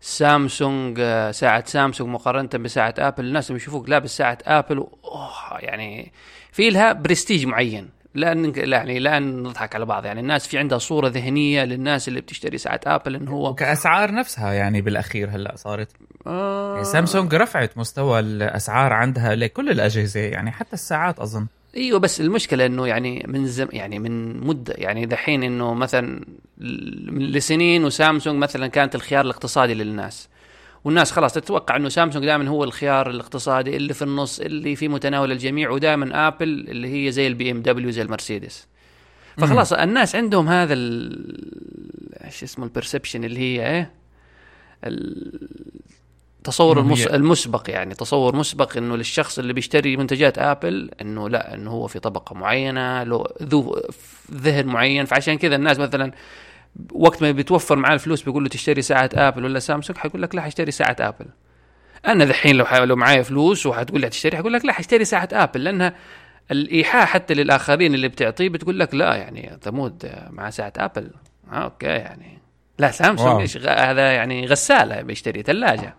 سامسونج 0.00 0.96
آه، 1.00 1.30
ساعة 1.30 1.64
سامسونج 1.66 2.10
مقارنة 2.10 2.48
بساعة 2.54 2.94
آبل. 2.98 3.24
الناس 3.24 3.50
لما 3.50 3.56
يشوفوك 3.56 3.88
لابس 3.88 4.16
ساعة 4.16 4.38
آبل 4.46 4.76
أوه 5.04 5.58
يعني 5.58 6.12
في 6.52 6.70
لها 6.70 6.92
برستيج 6.92 7.46
معين. 7.46 7.88
لا 8.14 8.32
يعني 8.56 8.98
لا 8.98 9.18
نضحك 9.18 9.74
على 9.74 9.84
بعض. 9.84 10.04
يعني 10.04 10.20
الناس 10.20 10.48
في 10.48 10.58
عندها 10.58 10.78
صورة 10.78 11.08
ذهنية 11.08 11.64
للناس 11.64 12.08
اللي 12.08 12.20
بتشتري 12.20 12.58
ساعات 12.58 12.86
آبل 12.86 13.14
انه 13.14 13.30
هو 13.30 13.50
وكاسعار 13.50 14.12
نفسها 14.14 14.52
يعني 14.52 14.80
بالأخير 14.80 15.30
هلأ 15.30 15.56
صارت. 15.56 15.88
آه. 16.26 16.72
يعني 16.72 16.84
سامسونج 16.84 17.34
رفعت 17.34 17.78
مستوى 17.78 18.20
الأسعار 18.20 18.92
عندها 18.92 19.34
لكل 19.34 19.70
الأجهزة 19.70 20.20
يعني 20.20 20.50
حتى 20.50 20.72
الساعات 20.72 21.18
أظن. 21.18 21.46
إيوه 21.76 21.98
بس 21.98 22.20
المشكلة 22.20 22.66
إنه 22.66 22.87
يعني 22.87 23.24
من 23.28 23.46
زم 23.46 23.68
يعني 23.72 23.98
من 23.98 24.40
مده 24.46 24.74
يعني 24.78 25.06
دحين 25.06 25.42
إنه 25.42 25.74
مثلا 25.74 26.24
لسنين 26.59 27.85
وسامسونج 27.85 28.38
مثلا 28.38 28.66
كانت 28.66 28.94
الخيار 28.94 29.24
الاقتصادي 29.24 29.74
للناس. 29.74 30.28
والناس 30.85 31.12
خلاص 31.12 31.33
تتوقع 31.33 31.76
إنه 31.76 31.88
سامسونج 31.88 32.24
دائما 32.24 32.48
هو 32.48 32.64
الخيار 32.64 33.11
الاقتصادي 33.11 33.76
اللي 33.76 33.94
في 33.94 34.02
النص 34.02 34.40
اللي 34.40 34.76
في 34.76 34.88
متناول 34.88 35.33
الجميع 35.33 35.70
ودائما 35.70 36.28
آبل 36.28 36.48
اللي 36.48 37.06
هي 37.06 37.12
زي 37.12 37.26
ال 37.26 37.50
BMW 37.50 37.90
زي 37.90 38.02
المرسيدس. 38.02 38.66
فخلاص 39.37 39.72
الناس 39.72 40.16
عندهم 40.16 40.48
هذا 40.48 40.74
ال 40.74 42.24
إيش 42.24 42.42
اسمه 42.42 42.64
ال 42.64 42.70
perception 42.70 43.24
اللي 43.24 43.40
هي 43.40 43.66
إيه؟ 43.70 43.92
إنه 46.48 46.81
المس... 46.81 47.07
المسبق 47.07 47.70
يعني 47.70 47.94
تصور 47.94 48.37
مسبق 48.37 48.76
إنه 48.76 48.96
للشخص 48.96 49.38
اللي 49.38 49.53
بيشتري 49.53 49.96
منتجات 49.96 50.38
آبل 50.38 50.90
إنه 51.00 51.29
لا 51.29 51.55
إنه 51.55 51.70
هو 51.70 51.87
في 51.87 51.98
طبقة 51.98 52.35
معينة 52.35 53.03
له 53.03 53.24
ذو 53.42 53.81
ذهن 54.35 54.66
معين. 54.66 55.05
فعشان 55.05 55.38
كذا 55.38 55.57
الناس 55.57 55.79
مثلا 55.79 56.12
وقت 56.92 57.22
ما 57.22 57.31
بيتوفر 57.31 57.76
معاه 57.76 57.94
الفلوس 57.94 58.22
بيقول 58.22 58.42
له 58.42 58.48
تشتري 58.48 58.83
ساعة 58.83 59.11
آبل 59.14 59.44
ولا 59.44 59.59
سامسونج؟ 59.59 59.98
حيقول 59.98 60.22
لك 60.22 60.35
لا 60.35 60.42
حاشتري 60.42 60.70
ساعة 60.70 60.96
آبل. 61.00 61.26
أنا 62.07 62.24
دحين 62.24 62.57
لو 62.57 62.64
ح... 62.64 62.74
لو 62.74 62.96
معايا 62.96 63.22
فلوس 63.22 63.66
وحتقول 63.66 64.00
لي 64.00 64.07
حتشتري 64.07 64.37
حقول 64.37 64.53
لك 64.53 64.64
لا 64.64 64.72
حاشتري 64.72 65.05
ساعة 65.05 65.29
آبل 65.33 65.64
لأنها 65.64 65.94
الإيحاء 66.50 67.07
حتى 67.07 67.35
للآخرين 67.35 67.94
اللي 67.94 68.09
بتعطيه 68.09 68.48
بتقول 68.48 68.79
لك 68.79 68.94
لا 68.94 69.14
يعني 69.14 69.59
ثمود 69.62 70.12
مع 70.31 70.50
ساعة 70.50 70.72
آبل. 70.76 71.11
آه 71.53 71.55
okay 71.55 71.87
يعني. 71.87 72.38
لا 72.79 72.90
سامسونج. 72.90 73.59
هذا 73.68 74.12
يعني 74.12 74.46
غسالة 74.46 75.03
بيشتري 75.03 75.42
ثلاجة. 75.42 75.94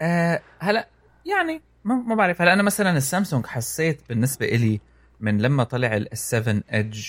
آه 0.00 0.40
هلا 0.58 0.88
يعني 1.26 1.60
ما, 1.84 1.94
ما 1.94 2.14
بعرف. 2.14 2.42
هلا 2.42 2.52
أنا 2.52 2.62
مثلا 2.62 2.96
السامسونج 2.96 3.46
حسيت 3.46 4.00
بالنسبة 4.08 4.46
إلي 4.46 4.80
من 5.20 5.38
لما 5.42 5.64
طلع 5.64 5.96
ال 5.96 6.30
S7 6.30 6.60
Edge 6.72 7.06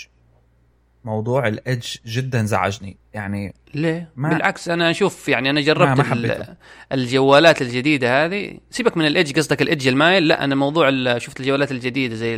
موضوع 1.06 1.48
ال 1.48 1.57
edge 1.57 1.96
جدا 2.06 2.46
زعجني. 2.46 2.98
يعني 3.14 3.54
ليه؟ 3.74 4.10
ما- 4.16 4.30
بالعكس 4.30 4.70
أنا 4.70 4.92
أشوف 4.92 5.30
يعني 5.30 5.50
أنا 5.50 5.60
ما- 5.60 5.66
جربت 5.66 5.98
ما 5.98 6.04
حبيته. 6.04 6.46
الجوالات 6.92 7.62
الجديدة 7.62 8.26
هذه. 8.26 8.58
سيبك 8.72 8.98
من 8.98 9.06
ال 9.08 9.14
edge 9.14 9.38
قصدك 9.38 9.62
ال 9.62 9.67
edge 9.67 9.88
المايل؟ 9.88 10.28
لا 10.28 10.44
أنا 10.44 10.56
موضوع 10.56 11.18
شفت 11.18 11.40
الجوالات 11.40 11.72
الجديدة 11.72 12.16
زي 12.16 12.36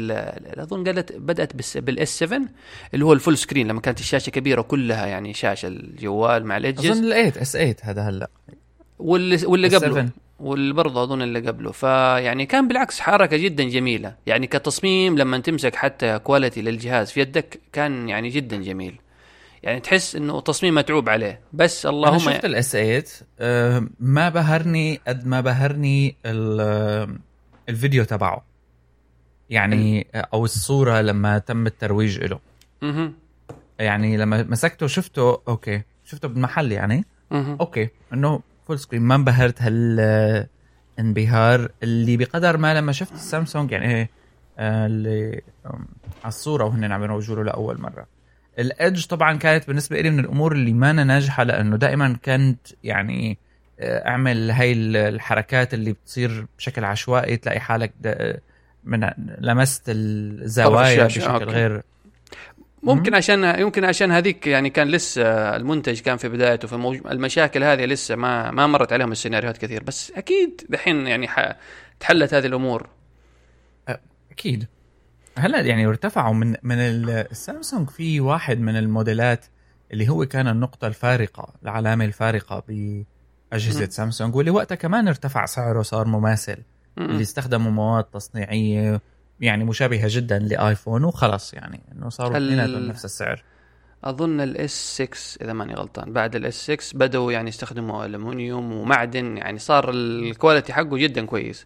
أظن 0.58 0.84
قالت 0.84 1.12
بدأت 1.12 1.76
بال 1.76 2.10
S7 2.20 2.42
اللي 2.94 3.06
هو 3.06 3.14
ال 3.14 3.19
full 3.19 3.38
screen 3.38 3.68
لما 3.68 3.82
كانت 3.82 4.00
الشاشة 4.00 4.30
كبيرة 4.30 4.62
كلها 4.62 5.06
يعني 5.06 5.34
شاشة 5.34 5.68
الجوال 5.68 6.46
مع 6.46 6.58
أظن 6.58 6.66
ال 6.66 6.72
edges 6.72 7.02
ال8 7.02 7.42
S8 7.42 7.76
هذا 7.82 8.02
هلا. 8.02 8.30
واللي 9.00 9.46
واللي 9.46 9.70
ال7. 9.70 9.74
قبله. 9.76 10.10
واللي 10.44 10.74
برضه 10.74 11.04
اظن 11.04 11.22
اللي 11.22 11.40
قبله. 11.40 11.72
فيعني 11.72 12.46
كان 12.46 12.68
بالعكس 12.68 13.00
حركة 13.00 13.38
جدا 13.38 13.64
جميلة. 13.64 14.16
يعني 14.26 14.48
كتصميم 14.48 15.18
لما 15.18 15.38
تمسك 15.38 15.76
حتى 15.76 16.20
quality 16.20 16.62
للجهاز 16.62 17.12
في 17.12 17.20
يدك 17.20 17.60
كان 17.74 18.10
يعني 18.10 18.30
جدا 18.30 18.58
جميل. 18.58 19.00
يعني 19.64 19.80
تحس 19.80 20.16
إنه 20.16 20.42
تصميم 20.42 20.76
متعوب 20.76 21.10
عليه. 21.10 21.40
بس 21.54 21.86
أنا 21.86 21.96
اللهم 21.96 22.20
شفت 22.20 22.46
الاس 22.46 22.72
8 22.72 23.04
آه 23.40 23.88
ما 24.00 24.30
بهرني 24.30 25.00
قد 25.08 25.28
ما 25.28 25.42
بهرني 25.42 26.16
آه، 26.26 27.08
الفيديو 27.70 28.04
تبعه. 28.04 28.46
يعني 29.50 30.08
آه، 30.16 30.28
أو 30.34 30.46
الصورة 30.46 31.02
لما 31.02 31.38
تم 31.38 31.68
الترويج 31.68 32.20
له. 32.20 32.40
يعني 33.80 34.18
لما 34.18 34.44
مسكته 34.44 34.88
شفته 34.88 35.42
okay. 35.48 35.82
شفته 36.06 36.28
بالمحل 36.28 36.72
يعني. 36.72 37.06
okay. 37.32 37.90
إنه 38.14 38.42
full 38.68 38.80
screen 38.80 39.02
ما 39.02 39.16
انبهرت 39.16 39.62
هال 39.62 39.98
آه، 40.00 40.48
انبهار 41.00 41.72
اللي 41.84 42.18
بقدر 42.18 42.58
ما 42.58 42.74
لما 42.74 42.92
شفت 42.92 43.12
السامسونج 43.14 43.72
يعني 43.72 44.10
آه، 44.60 44.86
اللي 44.86 45.42
على 46.24 46.28
الصورة 46.28 46.64
وهن 46.64 46.92
عم 46.92 47.04
يروجوا 47.04 47.36
له 47.36 47.44
لأول 47.44 47.82
مرة 47.82 48.06
الإدج 48.60 49.06
طبعا 49.06 49.38
كانت 49.38 49.68
بالنسبة 49.68 50.02
لي 50.02 50.10
من 50.10 50.20
الأمور 50.20 50.52
اللي 50.52 50.74
ما 50.74 50.92
أنا 50.92 51.04
ناجحة 51.04 51.44
لأنه 51.44 51.78
دائما 51.78 52.18
كانت 52.24 52.60
يعني 52.84 53.38
آه، 53.80 54.08
أعمل 54.08 54.52
هاي 54.52 54.72
ال- 54.74 54.96
الحركات 54.98 55.74
اللي 55.74 55.92
بتصير 55.92 56.46
بشكل 56.58 56.84
عشوائي 56.86 57.38
تلاقي 57.38 57.60
حالك 57.60 57.94
من 58.84 59.10
لمست 59.40 59.84
الزوايا 59.88 61.06
بشكل 61.06 61.26
أوكي. 61.32 61.46
غير 61.46 61.82
ممكن 62.84 63.16
عشان 63.16 63.44
يمكن 63.60 63.84
عشان 63.86 64.12
هذيك 64.12 64.48
يعني 64.48 64.70
كان 64.70 64.88
لسه 64.88 65.56
المنتج 65.56 66.00
كان 66.00 66.18
في 66.18 66.30
بدايته 66.30 66.68
فالمشاكل 66.68 67.64
هذه 67.64 67.86
لسه 67.86 68.16
ما 68.16 68.52
ما 68.52 68.68
مرت 68.68 68.94
عليهم 68.94 69.12
السيناريوهات 69.12 69.58
كثير. 69.58 69.84
بس 69.84 70.12
أكيد 70.12 70.62
دحين 70.70 71.08
يعني 71.08 71.28
ح... 71.28 71.56
تحلت 72.00 72.34
هذه 72.34 72.46
الأمور. 72.46 72.90
أكيد. 74.32 74.68
هلا 75.38 75.60
يعني 75.62 75.86
ارتفعوا 75.86 76.34
من 76.34 76.56
من 76.64 76.76
ال- 76.80 77.10
السامسونج 77.10 77.90
في 77.90 78.20
واحد 78.20 78.60
من 78.60 78.78
الموديلات 78.78 79.46
اللي 79.94 80.10
هو 80.10 80.26
كان 80.26 80.48
النقطة 80.48 80.88
الفارقة 80.88 81.54
العلامة 81.64 82.06
الفارقة 82.06 82.64
بأجهزة 82.68 83.86
مم. 83.86 83.90
سامسونج 83.90 84.36
واللي 84.36 84.52
وقتها 84.52 84.76
كمان 84.76 85.08
ارتفع 85.08 85.46
سعره 85.46 85.82
صار 85.82 86.08
مماثل. 86.08 86.58
اللي 86.98 87.22
استخدموا 87.22 87.72
مواد 87.72 88.04
تصنيعية 88.04 89.02
يعني 89.44 89.64
مشابهة 89.64 90.08
جدا 90.10 90.40
لآيفون 90.40 91.04
وخلص 91.04 91.54
يعني 91.54 91.82
إنه 91.92 92.10
صاروا 92.10 92.38
اثنيناتهم 92.38 92.88
نفس 92.88 93.06
السعر. 93.06 93.44
أظن 94.04 94.42
ال 94.42 95.02
S6 95.02 95.44
إذا 95.44 95.54
ماني 95.54 95.74
غلطان 95.74 96.14
بعد 96.14 96.36
ال 96.36 96.72
S6 96.72 96.98
بدأوا 96.98 97.32
يعني 97.32 97.50
يستخدموا 97.50 98.06
الومنيوم 98.06 98.74
ومعدن 98.74 99.38
يعني 99.38 99.60
صار 99.60 99.90
ال 99.90 100.00
quality 100.00 100.74
حقه 100.74 100.98
جدا 100.98 101.26
كويس. 101.26 101.66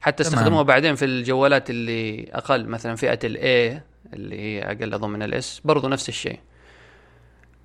حتى. 0.00 0.22
استخدموه 0.22 0.62
بعدين 0.62 0.94
في 0.94 1.04
الجوالات 1.04 1.70
اللي 1.70 2.28
أقل 2.32 2.66
مثلا 2.66 2.96
فئة 2.96 3.18
ال 3.24 3.52
A 3.52 3.80
اللي 4.12 4.40
هي 4.40 4.62
أقل 4.62 4.94
أظن 4.94 5.10
من 5.10 5.22
ال 5.22 5.41
S 5.41 5.60
برضو 5.64 5.88
نفس 5.88 6.08
الشيء. 6.08 6.40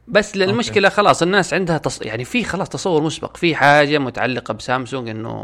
بس 0.08 0.38
للمشكله 0.38 0.90
خلاص 0.90 1.22
الناس 1.22 1.54
عندها 1.54 1.78
تص... 1.78 2.02
يعني 2.02 2.26
في 2.26 2.44
خلاص 2.44 2.70
تصور 2.70 3.02
مسبق 3.04 3.38
في 3.38 3.56
حاجة 3.56 3.98
متعلقة 3.98 4.54
بسامسونج 4.54 5.10
إنه 5.10 5.38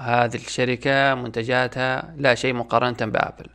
هذه 0.00 0.34
الشركة 0.34 1.14
منتجاتها 1.14 2.14
لا 2.16 2.34
شيء 2.34 2.54
مقارنة 2.54 2.96
بآبل. 3.12 3.46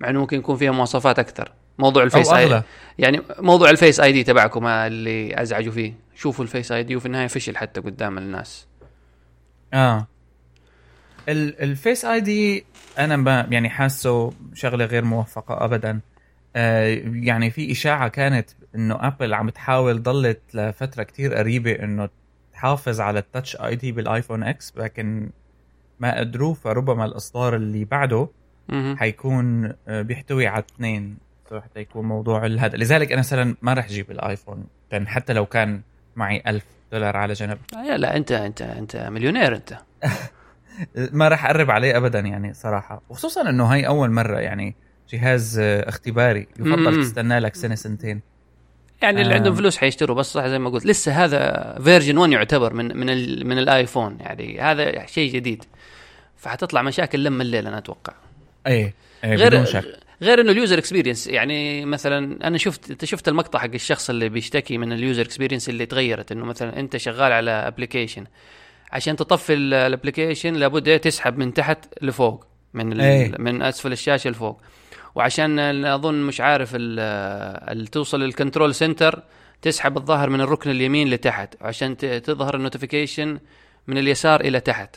مع 0.00 0.10
إنه 0.10 0.20
ممكن 0.20 0.38
يكون 0.38 0.56
فيها 0.56 0.70
مواصفات 0.70 1.18
أكثر. 1.18 1.52
موضوع 1.78 2.02
ال 2.02 2.08
Face 2.08 2.32
ID 2.32 2.44
أغلى. 2.44 2.62
يعني 2.98 3.22
موضوع 3.38 3.70
ال 3.70 4.00
Face 4.00 4.12
ID 4.12 4.24
تبعكم 4.24 4.66
اللي 4.66 5.42
أزعجوا 5.42 5.72
فيه. 5.72 5.92
شوفوا 6.14 6.44
ال 6.44 6.72
Face 6.72 6.82
ID 6.82 6.96
وفي 6.96 7.06
النهاية 7.06 7.26
فشل 7.26 7.56
حتى 7.56 7.80
قدام 7.80 8.18
الناس. 8.18 8.66
آه. 9.74 10.06
ال- 11.28 11.62
ال 11.62 12.04
Face 12.04 12.20
ID 12.20 12.64
أنا 12.98 13.16
ما 13.16 13.46
يعني 13.50 13.68
حاسه 13.70 14.32
شغلة 14.54 14.84
غير 14.84 15.04
موفقة 15.04 15.64
ابدا. 15.64 16.00
آه 16.56 17.02
يعني 17.12 17.50
في 17.50 17.72
إشاعة 17.72 18.08
كانت 18.08 18.50
إنه 18.74 19.06
ابل 19.06 19.34
عم 19.34 19.50
تحاول 19.50 20.02
ضلت 20.02 20.40
لفترة 20.54 21.02
كتير 21.02 21.34
قريبة 21.34 21.72
إنه 21.72 22.08
تحافظ 22.52 23.00
على 23.00 23.18
ال 23.18 23.56
Touch 23.56 23.76
ID 23.76 23.92
بالآيفون 23.92 24.42
X 24.42 24.72
لكن 24.76 25.30
ما 26.00 26.18
قدروا 26.18 26.54
فربما 26.54 27.04
الإصدار 27.04 27.56
اللي 27.56 27.84
بعده. 27.84 28.28
حيكون 28.96 29.72
آه، 29.88 30.02
بيحتوي 30.02 30.46
على 30.46 30.64
اثنين. 30.74 31.18
حتى 31.62 31.80
يكون 31.80 32.04
موضوع 32.08 32.46
هذا. 32.46 32.76
لذلك 32.76 33.12
أنا 33.12 33.18
مثلا 33.20 33.56
ما 33.62 33.74
رح 33.74 33.84
أجيب 33.84 34.10
الآيفون 34.10 34.66
كان 34.90 35.08
حتى 35.08 35.32
لو 35.32 35.46
كان 35.46 35.80
معي 36.16 36.42
ألف 36.46 36.64
دولار 36.92 37.16
على 37.16 37.32
جنب. 37.32 37.58
لا 37.72 37.98
لا 37.98 38.16
أنت 38.16 38.32
أنت 38.32 38.62
أنت 38.62 38.96
مليونير 38.96 39.56
أنت. 39.56 39.78
ما 41.18 41.28
راح 41.28 41.46
أقرب 41.46 41.70
عليه 41.70 41.96
ابدا 41.96 42.20
يعني 42.20 42.54
صراحة. 42.54 43.02
وخصوصا 43.08 43.50
إنه 43.50 43.64
هاي 43.64 43.86
أول 43.86 44.10
مرة 44.10 44.38
يعني 44.38 44.74
جهاز 45.08 45.58
آه، 45.58 45.88
اختباري. 45.88 46.46
يفضل. 46.58 47.02
تستنى 47.02 47.38
لك 47.38 47.54
سنة 47.54 47.74
سنتين. 47.74 48.20
يعني 49.02 49.22
اللي 49.22 49.32
آه. 49.32 49.36
عندهم 49.36 49.54
فلوس 49.54 49.76
حيشتروا 49.76 50.16
بس 50.16 50.32
صح 50.32 50.46
زي 50.46 50.58
ما 50.58 50.70
قلت 50.70 50.86
لسه 50.86 51.24
هذا 51.24 51.74
version 51.84 52.18
1 52.18 52.32
يعتبر 52.32 52.74
من 52.74 52.96
من 52.96 53.06
من 53.46 53.58
الآيفون. 53.58 54.16
يعني 54.20 54.60
هذا 54.60 55.06
شيء 55.06 55.32
جديد. 55.32 55.64
فحتطلع 56.36 56.82
مشاكل 56.82 57.24
لها 57.24 57.42
الليل 57.42 57.66
أنا 57.66 57.78
أتوقع. 57.78 58.12
إيه, 58.66 58.94
إيه 59.24 59.34
غير 59.34 59.48
بدون 59.48 59.66
شك. 59.66 59.84
غير 60.22 60.40
إنه 60.40 60.52
ال 60.52 60.57
user 60.57 60.78
experience 60.78 61.26
يعني 61.26 61.84
مثلا 61.84 62.46
أنا 62.46 62.58
شفت 62.58 62.90
أنت 62.90 63.04
شفت 63.04 63.28
المقطع 63.28 63.58
حق 63.58 63.70
الشخص 63.74 64.10
اللي 64.10 64.28
بيشتكي 64.28 64.78
من 64.78 64.92
ال 64.92 64.98
user 64.98 65.22
experience 65.22 65.68
اللي 65.68 65.86
تغيرت 65.86 66.32
إنه 66.32 66.44
مثلا 66.44 66.80
أنت 66.80 66.96
شغال 66.96 67.32
على 67.32 67.50
application 67.50 68.24
عشان 68.92 69.16
تطفي 69.16 69.54
ال 69.54 69.62
application 69.62 70.54
لابد 70.54 70.88
إيه 70.88 70.96
تسحب 70.96 71.38
من 71.38 71.54
تحت 71.54 71.84
لفوق 72.02 72.46
من 72.74 73.00
إيه. 73.00 73.32
من 73.38 73.62
أسفل 73.62 73.92
الشاشة 73.92 74.30
لفوق. 74.30 74.60
وعشان 75.18 75.84
أظن 75.84 76.14
مش 76.14 76.40
عارف 76.40 76.70
ال- 76.74 76.98
ال- 77.78 77.86
توصل 77.86 78.20
لل 78.20 78.32
control 78.32 78.74
center 78.74 79.22
تسحب 79.62 79.96
الظاهر 79.96 80.30
من 80.30 80.40
الركن 80.40 80.70
اليمين 80.70 81.10
لتحت 81.10 81.54
عشان 81.60 81.96
تظهر 81.96 82.54
ال 82.56 82.62
notification 82.62 83.38
من 83.86 83.98
اليسار 83.98 84.40
إلى 84.40 84.60
تحت. 84.60 84.96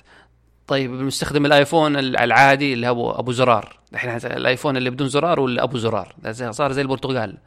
طيب 0.68 0.94
المستخدم 0.94 1.46
الايفون 1.46 1.96
العادي 1.98 2.74
اللي 2.74 2.88
هو 2.88 3.12
أبو 3.12 3.32
زرار. 3.32 3.78
الحين 3.94 4.10
الايفون 4.32 4.78
اللي 4.78 4.90
بدون 4.90 5.08
زرار 5.10 5.40
ولا 5.40 5.64
ابو 5.64 5.78
زرار 5.78 6.16
صار 6.50 6.72
زي 6.72 6.82
البرتقال 6.82 7.38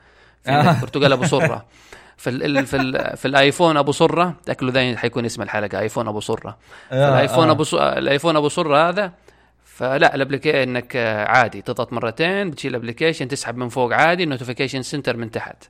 في 0.44 0.50
آه. 0.50 0.70
البرتقال 0.76 1.12
أبو 1.12 1.24
سرة. 1.24 1.64
في 2.16 2.30
ال 2.30 2.66
في 2.66 2.76
ال 2.76 3.16
في 3.16 3.28
الايفون 3.28 3.76
أبو 3.76 3.92
سرة 3.92 4.34
تأكلوا 4.46 4.70
ذا 4.72 4.96
حيكون 4.96 5.24
اسم 5.24 5.42
الحلقة 5.42 5.80
ايفون 5.80 6.08
أبو 6.08 6.20
سرة. 6.20 6.56
الايفون 6.92 7.50
أبو 7.50 7.64
س... 7.64 7.74
الايفون 7.74 8.37
أبو 8.37 8.48
سرة 8.48 8.88
هذا 8.88 9.12
فلا 9.74 10.14
ال 10.14 10.18
application 10.18 10.58
إنك 10.58 10.96
عادي 11.28 11.62
تضغط 11.62 11.92
مرتين 11.92 12.50
بتشيل 12.50 12.70
ال 12.70 12.75
application 12.75 13.28
تسحب 13.28 13.56
من 13.56 13.68
فوق 13.68 13.92
عادي 13.92 14.24
ال 14.24 14.29
notification 14.29 14.82
center 14.82 15.16
من 15.16 15.30
تحت. 15.30 15.64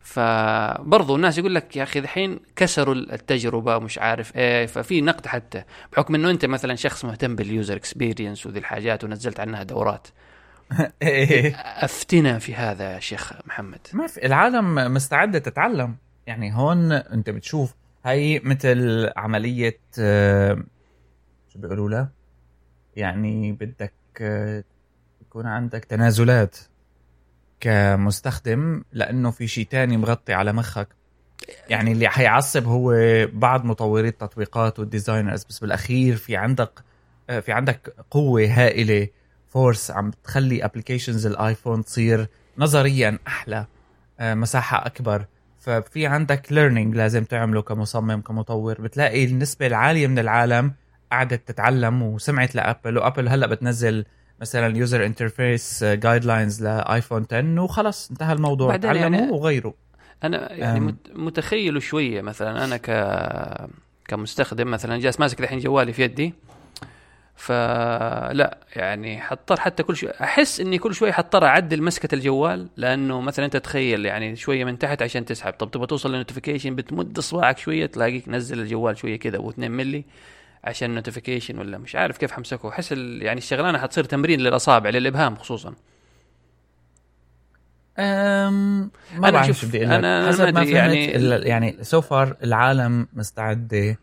فبرضو 0.00 1.16
الناس 1.16 1.38
يقول 1.38 1.54
لك 1.54 1.76
يا 1.76 1.82
أخي 1.82 1.98
الحين 1.98 2.40
كسروا 2.56 2.94
التجربة 2.94 3.78
مش 3.78 3.98
عارف 3.98 4.36
إيه 4.36 4.66
ففي 4.66 5.00
نقد 5.00 5.26
حتى 5.26 5.64
بحكم 5.92 6.14
إنه 6.14 6.30
أنت 6.30 6.44
مثلا 6.44 6.74
شخص 6.74 7.04
مهتم 7.04 7.36
بال 7.36 7.49
user 7.49 7.76
experience 7.76 8.46
وذي 8.46 8.58
الحاجات 8.58 9.04
ونزلت 9.04 9.40
عنها 9.40 9.62
دورات. 9.62 10.08
إيه. 11.02 11.56
أفتنا 11.56 12.38
في 12.38 12.54
هذا 12.54 12.92
يا 12.92 13.00
شيخ 13.00 13.32
محمد. 13.46 13.80
ما 13.92 14.06
في 14.06 14.26
العالم 14.26 14.94
مستعده 14.94 15.38
تتعلم. 15.38 15.96
يعني 16.26 16.54
هون 16.54 16.92
أنت 16.92 17.30
بتشوف 17.30 17.74
هاي 18.04 18.40
مثل 18.44 19.10
عملية 19.16 19.78
آه، 19.98 20.64
شو 21.48 21.58
بيقولوا 21.58 21.90
لها 21.90 22.23
يعني 22.96 23.52
بدك 23.52 23.92
آه، 24.20 24.64
يكون 25.22 25.46
عندك 25.46 25.84
تنازلات 25.84 26.56
كمستخدم 27.60 28.84
لأنه 28.92 29.30
في 29.30 29.46
شيء 29.46 29.66
تاني 29.66 29.96
مغطي 29.96 30.32
على 30.32 30.52
مخك. 30.52 30.88
يعني 31.68 31.92
اللي 31.92 32.08
حيعصب 32.08 32.66
هو 32.66 32.94
بعض 33.32 33.64
مطوري 33.64 34.08
التطبيقات 34.08 34.78
والديزاينرز 34.78 35.44
بس 35.44 35.58
بالأخير 35.58 36.16
في 36.16 36.36
عندك 36.36 36.70
آه، 37.30 37.40
في 37.40 37.52
عندك 37.52 37.94
قوة 38.10 38.46
هائلة. 38.46 39.08
force 39.48 39.90
عم 39.90 40.10
تخلي 40.24 40.64
applications 40.64 41.26
الآيفون 41.26 41.84
تصير 41.84 42.26
نظريا 42.58 43.18
أحلى 43.26 43.66
آه، 44.20 44.34
مساحة 44.34 44.86
أكبر. 44.86 45.24
ففي 45.58 46.06
عندك 46.06 46.52
learning 46.52 46.96
لازم 46.96 47.24
تعمله 47.24 47.62
كمصمم 47.62 48.20
كمطور. 48.20 48.80
بتلاقي 48.80 49.24
النسبة 49.24 49.66
العالية 49.66 50.06
من 50.06 50.18
العالم 50.18 50.72
قعدت 51.14 51.48
تتعلم 51.48 52.02
وسمعت 52.02 52.54
لابل 52.54 52.98
وابل 52.98 53.28
هلا 53.28 53.46
بتنزل 53.46 54.04
مثلا 54.40 54.76
user 54.76 55.06
interface 55.06 55.84
guidelines 55.84 56.62
لايفون 56.64 57.26
10 57.32 57.60
وخلص 57.60 58.10
انتهى 58.10 58.32
الموضوع. 58.32 58.68
بعدين 58.68 58.92
تعلموا 58.92 59.18
يعني- 59.18 59.32
وغيروا 59.32 59.72
أنا 60.24 60.52
يعني 60.52 60.78
أم. 60.78 60.86
مت- 60.86 61.10
متخيله 61.14 61.80
شوية 61.80 62.22
مثلا 62.22 62.64
أنا 62.64 62.76
ك 62.76 62.90
كمستخدم 64.08 64.70
مثلا 64.70 64.98
جالس 65.00 65.20
ماسك 65.20 65.40
الحين 65.40 65.58
جوالي 65.58 65.92
في 65.92 66.02
يدي 66.02 66.34
فلا 67.36 68.58
يعني 68.76 69.20
حضطر 69.20 69.60
حتى 69.60 69.82
كل 69.82 69.96
شوي 69.96 70.10
أحس 70.10 70.60
إني 70.60 70.78
كل 70.78 70.94
شوي 70.94 71.12
حضطر 71.12 71.44
أعدل 71.44 71.82
مسكة 71.82 72.14
الجوال 72.14 72.68
لأنه 72.76 73.20
مثلا 73.20 73.44
أنت 73.44 73.56
تخيل 73.56 74.06
يعني 74.06 74.36
شوية 74.36 74.64
من 74.64 74.78
تحت 74.78 75.02
عشان 75.02 75.24
تسحب 75.24 75.52
طب 75.52 75.70
تبغى 75.70 75.86
توصل 75.86 76.10
لل 76.12 76.21
notification 76.21 76.74
بتمد 76.74 77.18
اصبعك 77.18 77.58
شوية 77.58 77.86
تلاقيك 77.86 78.28
نزل 78.28 78.60
الجوال 78.60 78.98
شوية 78.98 79.18
كذا 79.18 79.36
ابو 79.36 79.50
2 79.50 79.70
ملي 79.70 80.04
عشان 80.64 80.90
ال 80.90 80.95
notification 80.95 81.58
ولا 81.58 81.78
مش 81.78 81.96
عارف 81.96 82.18
كيف 82.18 82.32
حمسكه. 82.32 82.68
أحس 82.68 82.92
يعني 82.92 83.38
الشغلانة 83.38 83.78
حتصير 83.78 84.04
تمرين 84.04 84.40
للأصابع 84.40 84.90
للإبهام 84.90 85.36
خصوصا. 85.36 85.74
أم 87.98 88.90
ما 89.16 89.30
بعرف 89.30 89.46
شوف، 89.60 89.74
أنا 89.74 90.28
حسب 90.28 90.44
ما 90.44 90.52
فهمت 90.52 90.68
يعني- 90.68 91.04
يعني 91.48 91.76
so 91.82 92.00
far 92.00 92.36
العالم 92.42 93.08
مستعده 93.12 93.98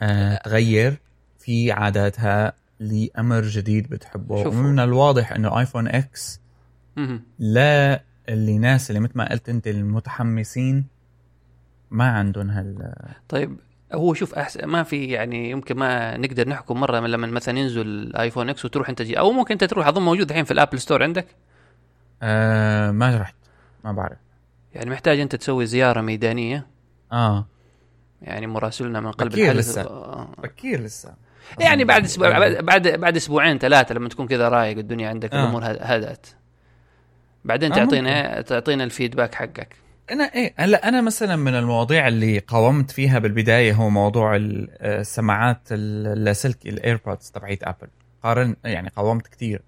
آه 0.00 0.36
تغير. 0.44 0.96
في 1.38 1.72
عاداتها 1.72 2.52
لأمر 2.80 3.42
جديد 3.42 3.88
بتحبه. 3.88 4.44
شوفوا. 4.44 4.60
ومن 4.60 4.78
الواضح 4.80 5.32
إنه 5.32 5.58
ايفون 5.60 5.88
X. 5.88 6.40
لا 7.38 8.02
اللي 8.28 8.58
ناس 8.58 8.90
اللي 8.90 9.00
مثل 9.00 9.12
ما 9.14 9.30
قلت 9.30 9.48
أنت 9.48 9.66
المتحمسين 9.68 10.84
ما 11.90 12.08
عندهم 12.10 12.50
هال 12.50 12.92
طيب 13.28 13.56
هو 13.94 14.14
شوف 14.14 14.34
احسن 14.34 14.64
ما 14.64 14.82
في 14.82 15.04
يعني 15.04 15.50
يمكن 15.50 15.76
ما 15.76 16.16
نقدر 16.16 16.48
نحكم 16.48 16.80
مرة 16.80 17.00
من 17.00 17.10
لما 17.10 17.26
مثلا 17.26 17.58
ينزل 17.58 17.80
الايفون 17.86 18.48
X 18.48 18.64
وتروح 18.64 18.88
أنت 18.88 19.02
جي 19.02 19.18
أو 19.18 19.32
ممكن 19.32 19.52
أنت 19.52 19.64
تروح 19.64 19.86
أظن 19.86 20.02
موجود 20.02 20.28
الحين 20.30 20.44
في 20.44 20.50
ال 20.50 20.55
Apple 20.55 20.78
Store 20.80 21.02
عندك؟ 21.02 21.26
آه 22.22 22.90
ما 22.90 23.16
رحت 23.18 23.34
ما 23.84 23.92
بعرف. 23.92 24.18
يعني 24.74 24.90
محتاج 24.90 25.20
أنت 25.20 25.36
تسوي 25.36 25.66
زيارة 25.66 26.00
ميدانية؟ 26.00 26.66
آه. 27.12 27.46
يعني 28.22 28.46
مراسلنا 28.46 29.00
من 29.00 29.10
قلب 29.10 29.32
بكير 29.32 29.52
لسه. 29.54 29.82
آه. 29.82 30.28
بكير 30.38 30.80
لسه. 30.80 31.14
يعني 31.60 31.84
بعد 31.84 32.04
أسبوع 32.04 32.38
بعد 32.38 32.52
بعد, 32.64 32.88
بعد 32.88 33.16
أسبوعين 33.16 33.58
ثلاثة 33.58 33.94
لما 33.94 34.08
تكون 34.08 34.26
كذا 34.26 34.48
رايق 34.48 34.78
الدنيا 34.78 35.08
عندك 35.08 35.34
آه. 35.34 35.42
الأمور 35.42 35.64
هد- 35.64 35.78
هدأت. 35.80 36.26
بعدين 37.44 37.72
آه، 37.72 37.76
تعطينا 37.76 38.40
تعطينا 38.40 38.84
ال 38.84 38.90
feedback 38.90 39.34
حقك. 39.34 39.76
أنا 40.10 40.24
إيه 40.24 40.54
هلأ 40.56 40.88
أنا 40.88 41.00
مثلا 41.00 41.36
من 41.36 41.54
المواضيع 41.54 42.08
اللي 42.08 42.38
قاومت 42.38 42.90
فيها 42.90 43.18
بالبداية 43.18 43.72
هو 43.72 43.90
موضوع 43.90 44.36
ال- 44.36 44.82
السماعات 44.82 45.60
اللاسلكي 45.70 46.68
ال 46.68 46.76
AirPods 46.76 47.30
تبعيت 47.30 47.62
ابل 47.64 47.88
قارن 48.22 48.56
يعني 48.64 48.88
قاومت 48.88 49.26
كتير 49.26 49.62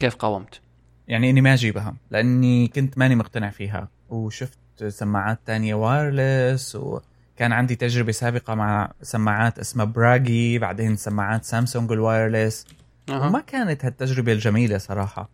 كيف 0.00 0.14
قاومت؟ 0.14 0.60
يعني 1.08 1.30
إني 1.30 1.40
ما 1.40 1.54
أجيبها 1.54 1.94
لأني 2.10 2.68
كنت 2.68 2.98
ماني 2.98 3.14
مقتنع 3.14 3.50
فيها 3.50 3.88
وشفت 4.10 4.58
سماعات 4.88 5.38
تانية 5.46 5.74
wireless 5.74 6.76
وكان 6.76 7.52
عندي 7.52 7.76
تجربة 7.76 8.12
سابقة 8.12 8.54
مع 8.54 8.92
سماعات 9.02 9.58
اسمها 9.58 9.84
Bragi 9.84 10.58
بعدين 10.58 10.96
سماعات 10.96 11.44
سامسونج 11.44 11.92
ال 11.92 12.00
wireless 12.00 12.66
أه. 13.08 13.26
وما 13.26 13.40
كانت 13.40 13.84
هالتجربة 13.84 14.32
الجميلة 14.32 14.78
صراحة 14.78 15.28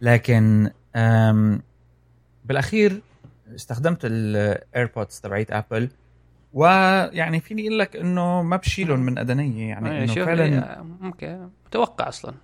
لكن 0.00 0.70
أم 0.96 1.62
بالأخير 2.44 3.00
استخدمت 3.54 4.00
ال 4.04 4.18
AirPods 4.18 5.20
تبعيت 5.20 5.52
ابل 5.52 5.88
ويعني 6.52 7.40
فيني 7.40 7.62
أقول 7.62 7.78
لك 7.78 7.96
إنه 7.96 8.42
ما 8.42 8.56
بشيلهم 8.56 9.00
من 9.00 9.18
أدنية 9.18 9.68
يعني 9.68 9.90
إيه، 9.90 10.04
إنه 10.04 10.14
فعلا 10.14 10.44
إيه، 10.44 10.82
ممكن. 11.00 11.48
متوقع 11.66 12.08
أصلا. 12.08 12.34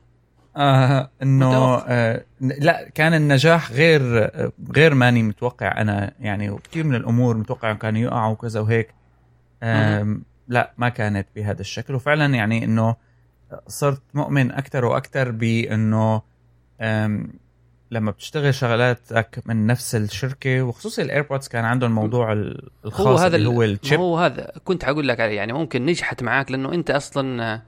آه 0.57 1.11
إنه. 1.23 1.77
آه 1.77 2.25
لا 2.41 2.89
كان 2.89 3.15
النجاح 3.15 3.73
غير 3.73 4.25
آه 4.25 4.53
غير 4.77 4.95
ماني 4.95 5.23
متوقع. 5.23 5.81
أنا 5.81 6.13
يعني 6.21 6.51
وكثير 6.51 6.85
من 6.85 6.95
الأمور 6.95 7.37
متوقع 7.37 7.73
كانوا 7.73 8.01
يقعوا 8.01 8.33
وكذا 8.33 8.61
وهيك. 8.61 8.95
آه 9.63 10.17
لا 10.49 10.73
ما 10.79 10.89
كانت 10.89 11.29
بهذا 11.37 11.61
الشكل. 11.61 11.95
وفعلا 11.95 12.35
يعني 12.35 12.65
إنه 12.65 12.97
صرت 13.67 14.03
مؤمن 14.15 14.53
أكثر 14.53 14.85
وأكثر 14.85 15.31
بإنه 15.31 16.23
لما 17.91 18.11
بتشتغل 18.11 18.55
شغلاتك 18.55 19.43
من 19.47 19.67
نفس 19.67 19.95
الشركة 19.95 20.63
وخصوصا 20.63 21.03
ال 21.03 21.09
AirPods 21.09 21.49
كان 21.49 21.65
عندهم 21.65 21.91
موضوع 21.93 22.33
ال- 22.33 22.69
الخاص 22.85 23.07
هو 23.07 23.17
هذا 23.17 23.37
اللي 23.37 23.49
هو 23.49 23.63
ال- 23.63 23.79
ال 23.83 23.86
chip. 23.86 24.01
هو 24.01 24.19
هذا. 24.19 24.53
كنت 24.65 24.85
حقول 24.85 25.09
لك 25.09 25.21
عليه 25.21 25.37
يعني 25.37 25.53
ممكن 25.53 25.87
نجحت 25.87 26.23
معاك 26.23 26.51
لأنه 26.51 26.73
أنت 26.75 26.91
أصلا 26.91 27.61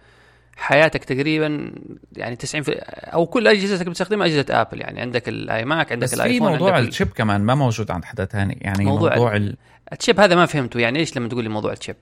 حياتك 0.56 1.04
تقريبا 1.04 1.72
يعني 2.16 2.36
90 2.36 2.62
في 2.62 2.72
أو 2.88 3.26
كل 3.26 3.46
أجهزتك 3.48 3.86
بتستخدمها 3.88 4.26
أجهزة 4.26 4.46
ابل 4.50 4.80
يعني 4.80 5.00
عندك 5.00 5.28
ال 5.28 5.64
iMac 5.64 5.92
عندك 5.92 6.04
بس 6.04 6.10
في 6.14 6.16
الايفون 6.16 6.48
موضوع 6.52 6.72
عندك 6.76 6.88
ال 6.88 6.92
chip 6.92 7.08
كمان 7.08 7.40
ما 7.40 7.54
موجود 7.54 7.90
عند 7.90 8.04
حدا 8.04 8.24
تاني. 8.24 8.58
يعني 8.60 8.84
موضوع 8.84 9.10
موضوع, 9.10 9.36
ال- 9.36 9.42
ال... 9.48 9.56
ال 9.92 9.98
chip 9.98 10.20
هذا 10.20 10.34
ما 10.34 10.46
فهمته 10.46 10.80
يعني 10.80 10.98
إيش 10.98 11.16
لما 11.16 11.28
تقول 11.28 11.42
لي 11.44 11.50
موضوع 11.50 11.72
التشيب 11.72 11.96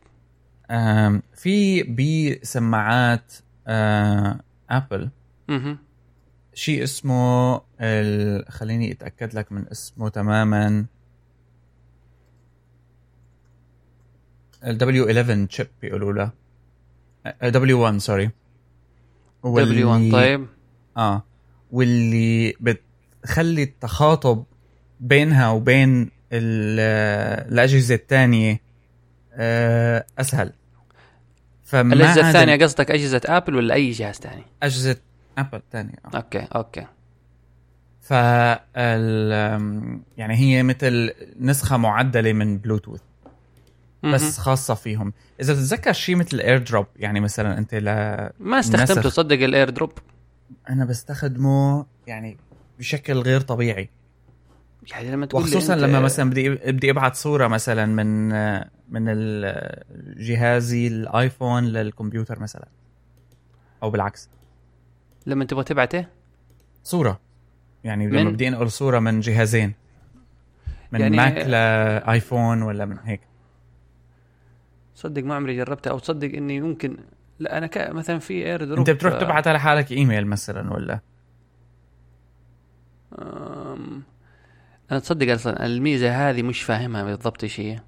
آم، 0.70 1.22
في 1.36 1.82
بسماعات 1.82 3.32
ابل. 4.70 5.08
شيء 6.54 6.82
اسمه 6.82 7.60
ال... 7.80 8.52
خليني 8.52 8.92
أتأكد 8.92 9.34
لك 9.34 9.52
من 9.52 9.64
اسمه 9.68 10.08
تماما. 10.08 10.84
ال 14.64 14.78
W11 15.46 15.48
chip 15.48 15.66
بيقولوا 15.82 16.12
له. 16.12 16.30
آه، 17.26 17.50
W1 17.50 17.96
sorry 17.98 18.30
W1 19.46 20.12
طيب. 20.12 20.46
آه. 20.96 21.22
واللي 21.72 22.54
بتخلي 22.60 23.62
التخاطب 23.62 24.44
بينها 25.00 25.50
وبين 25.50 26.02
ال- 26.32 27.50
الأجهزة 27.52 27.94
الثانية 27.94 28.60
أسهل. 30.18 30.52
فما 31.64 31.94
الأجهزة 31.94 32.28
الثانية 32.28 32.64
قصدك 32.64 32.90
أجهزة 32.90 33.20
ابل 33.24 33.54
ولا 33.54 33.74
أي 33.74 33.90
جهاز 33.90 34.14
ثاني؟ 34.14 34.42
أجهزة 34.62 34.96
أبل 35.38 35.62
ثانية 35.72 35.94
آه. 36.14 36.16
أوكي 36.16 36.38
أوكي 36.54 36.86
ف 38.00 38.10
يعني 40.16 40.34
هي 40.36 40.62
مثل 40.62 41.12
نسخة 41.40 41.76
معدلة 41.76 42.32
من 42.32 42.58
بلوتوث. 42.58 43.00
بس 44.04 44.38
خاصة 44.38 44.74
فيهم 44.74 45.12
إذا 45.40 45.52
بتتذكر 45.52 45.92
شيء 45.92 46.16
مثل 46.16 46.28
ال 46.36 46.58
AirDrop 46.58 46.86
يعني 46.96 47.20
مثلا 47.20 47.58
أنت 47.58 47.74
لا 47.74 48.32
ما 48.40 48.58
استخدمته. 48.58 49.02
تصدق 49.02 49.42
ال 49.44 49.70
AirDrop 49.70 49.92
أنا 50.70 50.84
بستخدمه 50.84 51.86
يعني 52.06 52.36
بشكل 52.78 53.18
غير 53.18 53.40
طبيعي 53.40 53.90
يعني 54.90 55.10
لما 55.10 55.26
تقول 55.26 55.42
وخصوصا 55.42 55.74
أنت- 55.74 55.78
لما 55.78 56.00
مثلا 56.00 56.30
بدي 56.30 56.48
بدي 56.50 56.90
ابعت 56.90 57.14
صورة 57.16 57.46
مثلا 57.48 57.86
من 57.86 58.28
من 58.88 59.04
جهازي 60.16 60.86
الآيفون 60.86 61.64
للكمبيوتر 61.64 62.38
مثلا 62.40 62.68
أو 63.82 63.90
بالعكس 63.90 64.28
لما 65.26 65.44
تبغى 65.44 65.64
تبعت 65.64 65.94
إيه؟ 65.94 66.08
صورة. 66.84 67.20
يعني 67.84 68.06
لما 68.06 68.22
من- 68.24 68.32
بدي 68.32 68.48
انقل 68.48 68.70
صورة 68.70 68.98
من 68.98 69.20
جهازين. 69.20 69.74
من 70.92 71.00
يعني-. 71.00 71.16
ماك 71.16 71.36
لايفون 71.46 72.62
ولا 72.62 72.84
من 72.84 72.98
هيك. 73.04 73.20
صدق 74.94 75.22
ما 75.24 75.34
عمري 75.34 75.56
جربتها 75.56 75.90
أو 75.90 75.98
تصدق 75.98 76.34
إني 76.34 76.60
ممكن 76.60 76.96
لا 77.38 77.58
أنا 77.58 77.66
ك... 77.66 77.78
مثلا 77.90 78.18
في 78.18 78.46
AirDrop 78.46 78.78
أنت 78.78 78.90
بتروح 78.90 79.20
تبعت 79.20 79.46
على 79.46 79.60
حالك 79.60 79.92
إيميل 79.92 80.26
مثلا 80.26 80.72
ولا؟ 80.72 81.00
أم... 83.18 84.02
أنا 84.92 84.98
تصدق 84.98 85.32
أصلا 85.32 85.66
الميزة 85.66 86.30
هذه 86.30 86.42
مش 86.42 86.62
فاهمها 86.62 87.04
بالضبط 87.04 87.42
إيش 87.42 87.60
هي. 87.60 87.80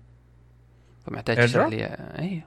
فمحتاج؟ 1.06 1.36
تشرح 1.36 1.66
لي 1.66 1.84
أيوه 2.18 2.42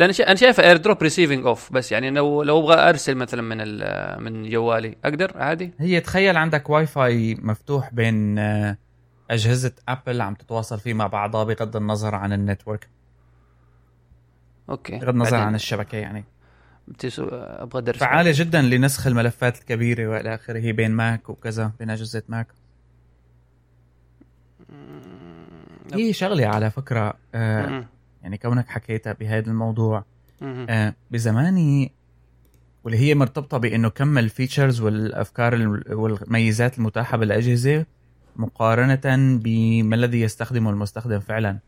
لا 0.00 0.04
أنا 0.04 0.12
شا... 0.12 0.26
أنا 0.26 0.34
شايفه 0.34 0.62
AirDrop 0.62 1.02
receiving 1.02 1.46
off 1.46 1.72
بس 1.72 1.92
يعني 1.92 2.10
لو 2.10 2.42
لو 2.42 2.58
أبغى 2.58 2.88
أرسل 2.88 3.14
مثلا 3.14 3.42
من 3.42 3.56
ال... 3.60 4.22
من 4.22 4.50
جوالي 4.50 4.96
أقدر؟ 5.04 5.32
عادي؟ 5.36 5.72
هي 5.78 6.00
تخيل 6.00 6.36
عندك 6.36 6.70
واي 6.70 6.86
فاي 6.86 7.34
مفتوح 7.34 7.94
بين 7.94 8.38
آه، 8.38 8.76
أجهزة 9.30 9.72
ابل 9.88 10.20
عم 10.20 10.34
تتواصل 10.34 10.80
فيه 10.80 10.94
مع 10.94 11.06
بعضها 11.06 11.44
بغض 11.44 11.76
النظر 11.76 12.14
عن 12.14 12.32
ال 12.32 12.38
network. 12.38 12.88
أوكي 14.70 14.98
بغض 14.98 15.08
النظر 15.08 15.36
عن 15.36 15.54
الشبكة 15.54 15.98
يعني. 15.98 16.24
بتسو... 16.88 17.28
أبغى 17.32 17.78
أدرس 17.78 17.98
فعالة 17.98 18.32
جدا 18.34 18.62
لنسخ 18.62 19.06
الملفات 19.06 19.58
الكبيرة 19.58 20.08
وإلى 20.08 20.34
آخره 20.34 20.72
بين 20.72 20.90
ماك 20.90 21.30
وكذا 21.30 21.72
بين 21.78 21.90
أجهزة 21.90 22.22
ماك 22.28 22.46
هي 25.94 26.12
شغلة 26.12 26.46
على 26.46 26.70
فكرة 26.70 27.14
آه. 27.34 27.86
يعني 28.22 28.38
كونك 28.38 28.68
حكيتها 28.68 29.12
بهذا 29.12 29.50
الموضوع. 29.50 30.04
آه 30.42 30.94
بزماني 31.10 31.92
واللي 32.84 32.98
هي 32.98 33.14
مرتبطة 33.14 33.58
بإنه 33.58 33.88
كم 33.88 34.18
ال 34.18 34.25
features 34.25 34.80
والأفكار 34.80 35.54
ال- 35.54 35.94
والميزات 35.94 36.78
المتاحة 36.78 37.16
بالأجهزة 37.16 37.86
مقارنة 38.36 39.00
بما 39.42 39.96
الذي 39.96 40.20
يستخدمه 40.20 40.70
المستخدم 40.70 41.20
فعلا 41.20 41.58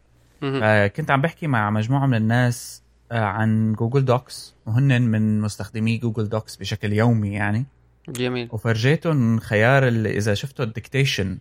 مم. 0.43 0.61
فكنت 0.61 1.11
عم 1.11 1.21
بحكي 1.23 1.47
مع 1.47 1.71
مجموعة 1.71 2.07
من 2.07 2.15
الناس 2.15 2.83
آه، 3.13 3.25
عن 3.25 3.73
Google 3.73 4.05
Docs 4.05 4.55
وهن 4.67 5.03
من 5.03 5.41
مستخدمي 5.41 5.99
جوجل 5.99 6.29
دوكس 6.29 6.57
بشكل 6.57 6.93
يومي 6.93 7.33
يعني 7.33 7.65
جميل 8.09 8.49
وفرجيتهم 8.53 9.39
خيار 9.39 9.89
إذا 9.89 10.35
شفتوا 10.35 10.65
ال 10.65 10.72
dictation 10.72 11.39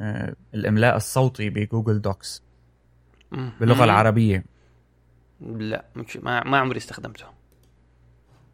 آه، 0.00 0.34
الإملاء 0.54 0.96
الصوتي 0.96 1.50
ب 1.50 1.57
Google 1.57 2.00
Docs. 2.00 2.42
باللغة 3.60 3.76
مم. 3.76 3.82
العربية. 3.82 4.44
لا 5.40 5.84
مش 5.96 6.16
ما, 6.16 6.44
ما 6.44 6.58
عمري 6.58 6.78
استخدمته. 6.78 7.24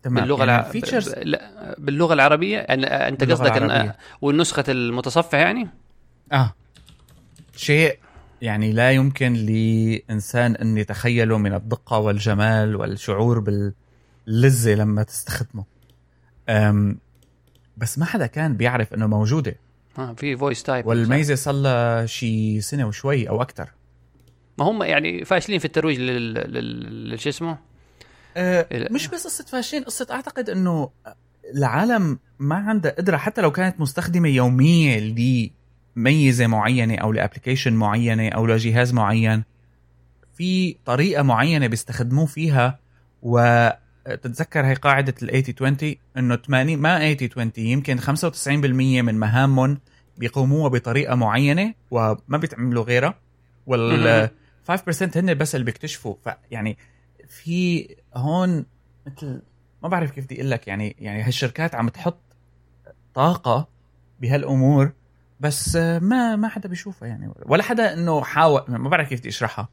تمام 0.02 0.20
باللغة 0.20 0.38
يعني 0.38 0.50
الع... 0.56 0.66
ال 0.66 0.71
features 0.71 1.14
ب... 1.14 1.18
لا 1.18 1.76
باللغة 1.78 2.14
العربية 2.14 2.58
يعني 2.58 2.86
أنت 2.86 3.20
باللغة 3.20 3.42
قصدك 3.42 3.56
العربية. 3.56 3.90
ان 3.90 3.94
والنسخة 4.20 4.64
المتصفح 4.68 5.38
يعني؟ 5.38 5.68
آه. 6.32 6.54
شيء 7.56 7.98
يعني 8.42 8.72
لا 8.72 8.90
يمكن 8.92 9.32
لإنسان 9.32 10.56
أن 10.56 10.78
يتخيله 10.78 11.38
من 11.38 11.54
الدقة 11.54 11.98
والجمال 11.98 12.76
والشعور 12.76 13.38
باللذة 13.38 14.74
لما 14.74 15.02
تستخدمه. 15.02 15.64
أم 16.48 16.98
بس 17.76 17.98
ما 17.98 18.04
حدا 18.04 18.26
كان 18.26 18.56
بيعرف 18.56 18.94
إنه 18.94 19.06
موجودة. 19.06 19.56
ها 19.96 20.14
في 20.14 20.36
voice 20.36 20.62
type 20.62 20.86
والميزة 20.86 21.34
صار 21.34 21.54
لها 21.54 22.06
شي 22.06 22.60
سنة 22.60 22.86
وشوي 22.86 23.28
أو 23.28 23.42
أكثر 23.42 23.70
ما 24.58 24.64
هم 24.64 24.82
يعني 24.82 25.24
فاشلين 25.24 25.58
في 25.58 25.64
الترويج 25.64 26.00
لل 26.00 26.34
لل 26.34 27.20
شو 27.20 27.28
اسمه؟ 27.28 27.58
أه 28.36 28.66
مش 28.90 29.08
بس 29.08 29.24
قصة 29.24 29.44
فاشلين 29.44 29.84
قصة 29.84 30.06
أعتقد 30.10 30.50
إنه 30.50 30.90
العالم 31.54 32.18
ما 32.38 32.54
عندها 32.54 32.92
قدرة 32.92 33.16
حتى 33.16 33.40
لو 33.40 33.52
كانت 33.52 33.80
مستخدمة 33.80 34.28
يومية 34.28 34.98
لميزه 35.96 36.46
معينة 36.46 36.96
أو 36.96 37.12
ل 37.12 37.17
application 37.17 37.72
معينة 37.72 38.28
أو 38.28 38.46
لجهاز 38.46 38.92
معين 38.92 39.44
في 40.34 40.76
طريقة 40.84 41.22
معينة 41.22 41.66
بيستخدموه 41.66 42.26
فيها 42.26 42.78
وتتذكر 43.22 44.66
هي 44.66 44.74
قاعدة 44.74 45.14
ال 45.22 45.44
80 45.54 45.76
20 45.78 45.94
إنه 46.16 46.36
80 46.36 46.78
ما 46.78 47.14
80 47.14 47.50
20 47.52 47.52
يمكن 47.56 48.00
95% 48.00 48.48
من 48.78 49.14
مهامهم 49.14 49.78
بيقوموها 50.18 50.68
بطريقة 50.68 51.14
معينة 51.14 51.74
وما 51.90 52.38
بيتعملوا 52.38 52.84
غيرها 52.84 53.14
وال 53.66 54.30
5% 54.72 55.16
هن 55.16 55.34
بس 55.34 55.54
اللي 55.54 55.64
بيكتشفوا. 55.64 56.14
فيعني 56.24 56.78
في 57.28 57.88
هون 58.14 58.66
مثل 59.06 59.42
ما 59.82 59.88
بعرف 59.88 60.10
كيف 60.10 60.24
بدي 60.24 60.34
أقول 60.34 60.50
لك 60.50 60.68
يعني 60.68 60.96
يعني 60.98 61.22
هالشركات 61.22 61.74
عم 61.74 61.88
تحط 61.88 62.20
طاقة 63.14 63.68
بهالأمور 64.20 64.92
بس 65.40 65.76
ما 65.76 66.36
ما 66.36 66.48
حدا 66.48 66.68
بيشوفها 66.68 67.08
يعني 67.08 67.32
ولا 67.46 67.62
حدا 67.62 67.92
إنه 67.92 68.22
حاول 68.22 68.64
ما 68.68 68.88
بعرف 68.88 69.08
كيف 69.08 69.20
بدي 69.20 69.28
أشرحها. 69.28 69.68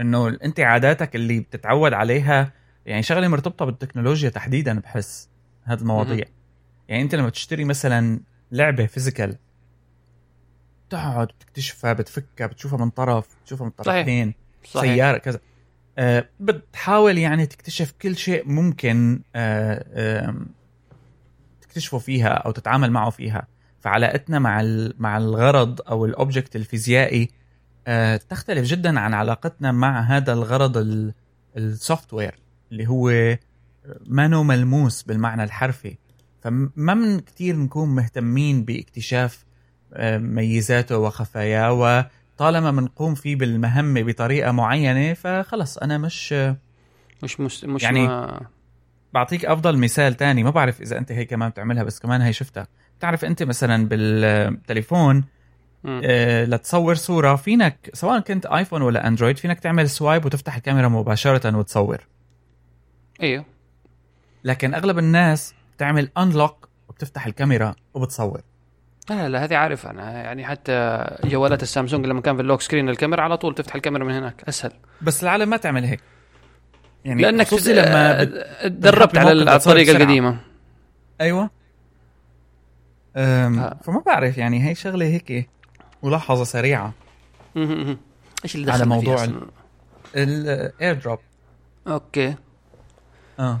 إنه 0.00 0.28
انت 0.28 0.60
عاداتك 0.60 1.16
اللي 1.16 1.40
بتتعود 1.40 1.92
عليها 1.92 2.52
يعني 2.86 3.02
شغلة 3.02 3.28
مرتبطة 3.28 3.64
بالتكنولوجيا 3.64 4.28
تحديدا 4.28 4.80
بحس 4.80 5.28
هذه 5.64 5.80
المواضيع. 5.80 6.24
يعني 6.88 7.02
أنت 7.02 7.14
لما 7.14 7.30
تشتري 7.30 7.64
مثلا 7.64 8.20
لعبة 8.52 8.86
physical 8.86 9.36
تقعد 10.94 11.26
بتكتشفها 11.26 11.92
بتفكها 11.92 12.46
بتشوفها 12.46 12.78
من 12.78 12.90
طرف 12.90 13.26
بتشوفها 13.42 13.64
من. 13.64 13.70
طرفين 13.70 14.34
صحيح. 14.64 14.94
سيارة 14.94 15.18
كذا. 15.18 15.40
آه 15.98 16.28
بتحاول 16.40 17.18
يعني 17.18 17.46
تكتشف 17.46 17.92
كل 18.02 18.16
شيء 18.16 18.48
ممكن 18.48 19.20
آه 19.36 20.28
آم، 20.28 20.46
تكتشفه 21.60 21.98
فيها 21.98 22.28
أو 22.28 22.50
تتعامل 22.50 22.90
معه 22.90 23.10
فيها. 23.10 23.46
فعلاقتنا 23.80 24.38
مع 24.38 24.62
مع 24.98 25.16
الغرض 25.16 25.80
أو 25.88 26.04
ال 26.04 26.11
object 26.11 26.56
الفيزيائي 26.56 27.28
آه 27.86 28.16
تختلف 28.16 28.66
جدا 28.66 29.00
عن 29.00 29.14
علاقتنا 29.14 29.72
مع 29.72 30.00
هذا 30.00 30.32
الغرض 30.32 30.76
ال- 30.76 31.14
السوفت 31.56 32.12
وير 32.14 32.34
اللي 32.72 32.86
هو 32.88 33.36
ما 34.06 34.28
ملموس 34.42 35.02
بالمعنى 35.02 35.44
الحرفي. 35.44 35.96
فما 36.42 36.94
من 36.94 37.20
كتير 37.20 37.56
نكون 37.56 37.88
مهتمين 37.88 38.64
باكتشاف 38.64 39.44
آه، 39.44 39.53
ميزاته 40.18 40.98
وخفاياه 40.98 41.72
وطالما 41.72 42.70
بنقوم 42.70 43.14
فيه 43.14 43.36
بالمهمة 43.36 44.02
بطريقة 44.02 44.52
معينة 44.52 45.14
فخلص 45.14 45.78
أنا 45.78 45.98
مش 45.98 46.32
مش 47.22 47.40
مش, 47.40 47.64
مش 47.64 47.82
يعني 47.82 48.06
ما... 48.06 48.40
بعطيك 49.12 49.44
أفضل 49.44 49.78
مثال 49.78 50.14
تاني 50.14 50.42
ما 50.42 50.50
بعرف 50.50 50.80
إذا 50.80 50.98
أنت 50.98 51.12
هي 51.12 51.24
كمان 51.24 51.50
بتعملها 51.50 51.82
بس 51.82 51.98
كمان 51.98 52.20
هي 52.20 52.32
شفتها. 52.32 52.66
بتعرف 52.98 53.24
أنت 53.24 53.42
مثلا 53.42 53.88
بالتليفون. 53.88 55.24
آه، 55.86 56.44
لتصور 56.44 56.94
صورة 56.94 57.36
فينك 57.36 57.90
سواء 57.92 58.20
كنت 58.20 58.46
آيفون 58.46 58.82
ولا 58.82 59.06
أندرويد 59.06 59.38
فينك 59.38 59.60
تعمل 59.60 59.90
swipe 59.90 60.24
وتفتح 60.24 60.56
الكاميرا 60.56 60.88
مباشرة 60.88 61.56
وتصور. 61.56 62.06
أيوه 63.22 63.44
لكن 64.44 64.74
أغلب 64.74 64.98
الناس 64.98 65.54
بتعمل 65.76 66.10
unlock 66.18 66.68
وبتفتح 66.88 67.26
الكاميرا 67.26 67.74
وبتصور. 67.94 68.40
لا 69.10 69.28
لا 69.28 69.44
هذه 69.44 69.56
عارف 69.56 69.86
أنا 69.86 70.12
يعني 70.12 70.46
حتى 70.46 71.06
جوالات 71.24 71.62
السامسونج 71.62 72.06
لما 72.06 72.20
كان 72.20 72.36
في 72.36 72.42
ال 72.42 72.46
lock 72.46 72.60
screen 72.60 72.88
الكاميرا 72.88 73.22
على 73.22 73.36
طول 73.36 73.54
تفتح 73.54 73.74
الكاميرا 73.74 74.04
من 74.04 74.14
هناك. 74.14 74.42
أسهل. 74.48 74.72
بس 75.02 75.22
العالم 75.22 75.50
ما 75.50 75.56
تعمل 75.56 75.84
هيك. 75.84 76.00
يعني 77.04 77.22
لأنك 77.22 77.52
لما 77.52 78.24
بت... 78.24 78.46
تدربت 78.62 79.18
على 79.18 79.32
الطريقة. 79.32 79.96
القديمة. 79.96 80.36
أيوه. 81.20 81.50
أم 83.16 83.58
آه. 83.58 83.78
فما 83.82 84.02
بعرف 84.06 84.38
يعني 84.38 84.68
هي 84.68 84.74
شغلة 84.74 85.06
هيك 85.06 85.48
ملاحظة 86.02 86.44
سريعة. 86.44 86.92
إيش 87.56 88.54
اللي 88.54 88.72
على 88.72 88.86
موضوع؟ 88.86 89.26
ال 90.16 90.94
AirDrop 90.94 91.18
okay. 91.86 92.34
آه. 93.38 93.60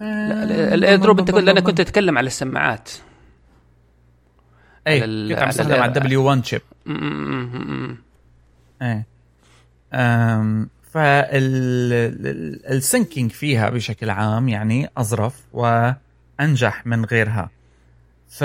لا 0.00 0.44
ال 0.74 0.98
AirDrop 0.98 1.18
أنت 1.18 1.30
كنت 1.30 1.48
أنا 1.48 1.60
كنت 1.60 1.80
اتكلم 1.80 2.18
على 2.18 2.26
السماعات. 2.26 2.90
اي 4.86 5.00
كنت 5.28 5.60
عم 5.60 5.72
على 5.72 5.84
ال 5.84 6.04
W 6.04 6.24
1 6.24 6.44
chip 6.44 6.62
أم 9.94 10.68
فال 10.92 11.12
syncing 11.12 11.80
فيها 13.30 13.70
بشكل 13.70 14.10
عام 14.10 14.48
يعني 14.48 14.90
أظرف 14.96 15.40
وأنجح 15.52 16.86
من 16.86 17.04
غيرها. 17.04 17.50
ف 18.28 18.44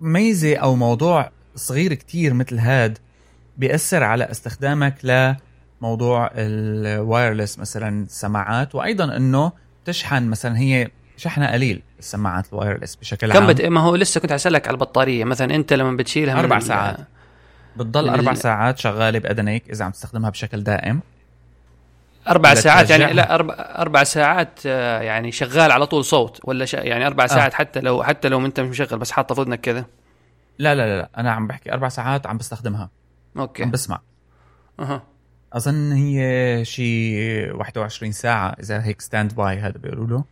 ميزة 0.00 0.56
أو 0.56 0.74
موضوع 0.74 1.30
صغير 1.54 1.94
كتير 1.94 2.34
مثل 2.34 2.58
هاد 2.58 2.98
بيأثر 3.56 4.02
على 4.02 4.30
استخدامك 4.30 4.94
لموضوع 5.80 6.30
ال 6.34 6.48
wireless 6.48 7.58
مثلا 7.58 8.02
السماعات 8.02 8.74
وأيضا 8.74 9.16
إنه 9.16 9.52
تشحن 9.84 10.22
مثلا 10.22 10.58
هي 10.58 10.90
شحنها 11.16 11.52
قليل 11.52 11.82
السماعات 11.98 12.52
ال 12.52 12.57
wireless 12.57 12.94
بشكل 12.94 13.32
كم 13.32 13.38
عام. 13.38 13.46
بت... 13.46 13.62
ما 13.62 13.80
هو 13.80 13.96
لسه 13.96 14.20
كنت 14.20 14.32
اسالك 14.32 14.68
على 14.68 14.74
البطارية 14.74 15.24
مثلا 15.24 15.54
أنت 15.54 15.72
لما 15.72 15.96
بتشيلها 15.96 16.34
من 16.34 16.40
أربع 16.40 16.56
ال- 16.56 16.62
ساعات. 16.62 16.96
بتضل 17.76 18.02
من 18.08 18.10
أربع 18.14 18.32
ال- 18.32 18.36
ساعات 18.36 18.78
شغالة 18.78 19.18
باذنيك 19.18 19.70
إذا 19.70 19.84
عم 19.84 19.90
تستخدمها 19.90 20.30
بشكل 20.30 20.62
دائم. 20.62 21.00
أربع 22.28 22.54
ساعات 22.54 22.90
يعني. 22.90 23.12
لا 23.12 23.34
أربع 23.34 23.54
أربع 23.58 24.04
ساعات 24.04 24.60
آه، 24.66 25.00
يعني 25.00 25.32
شغال 25.32 25.72
على 25.72 25.86
طول 25.86 26.04
صوت 26.04 26.40
ولا 26.44 26.64
ش... 26.64 26.74
يعني 26.74 27.06
أربع 27.06 27.26
ساعات 27.26 27.54
حتى 27.54 27.80
لو 27.80 28.02
حتى 28.02 28.28
لو 28.28 28.46
أنت 28.46 28.60
مش 28.60 28.80
مشغل 28.80 28.98
بس 28.98 29.10
حاطة 29.10 29.34
في 29.44 29.56
كذا 29.56 29.84
لا 30.58 30.74
لا 30.74 30.98
لا 30.98 31.10
أنا 31.16 31.32
عم 31.32 31.46
بحكي 31.46 31.72
أربع 31.72 31.88
ساعات 31.88 32.26
عم 32.26 32.38
بستخدمها. 32.38 32.90
okay. 33.36 33.62
عم 33.62 33.70
بسمع. 33.70 34.00
أها. 34.80 35.02
أظن 35.52 35.92
هي 35.92 36.64
شي 36.64 37.50
21 37.50 38.12
ساعة 38.12 38.56
إذا 38.60 38.84
هيك 38.84 39.00
standby 39.00 39.58
هذا 39.58 39.78
بيقولوا 39.78 40.06
له. 40.06 40.24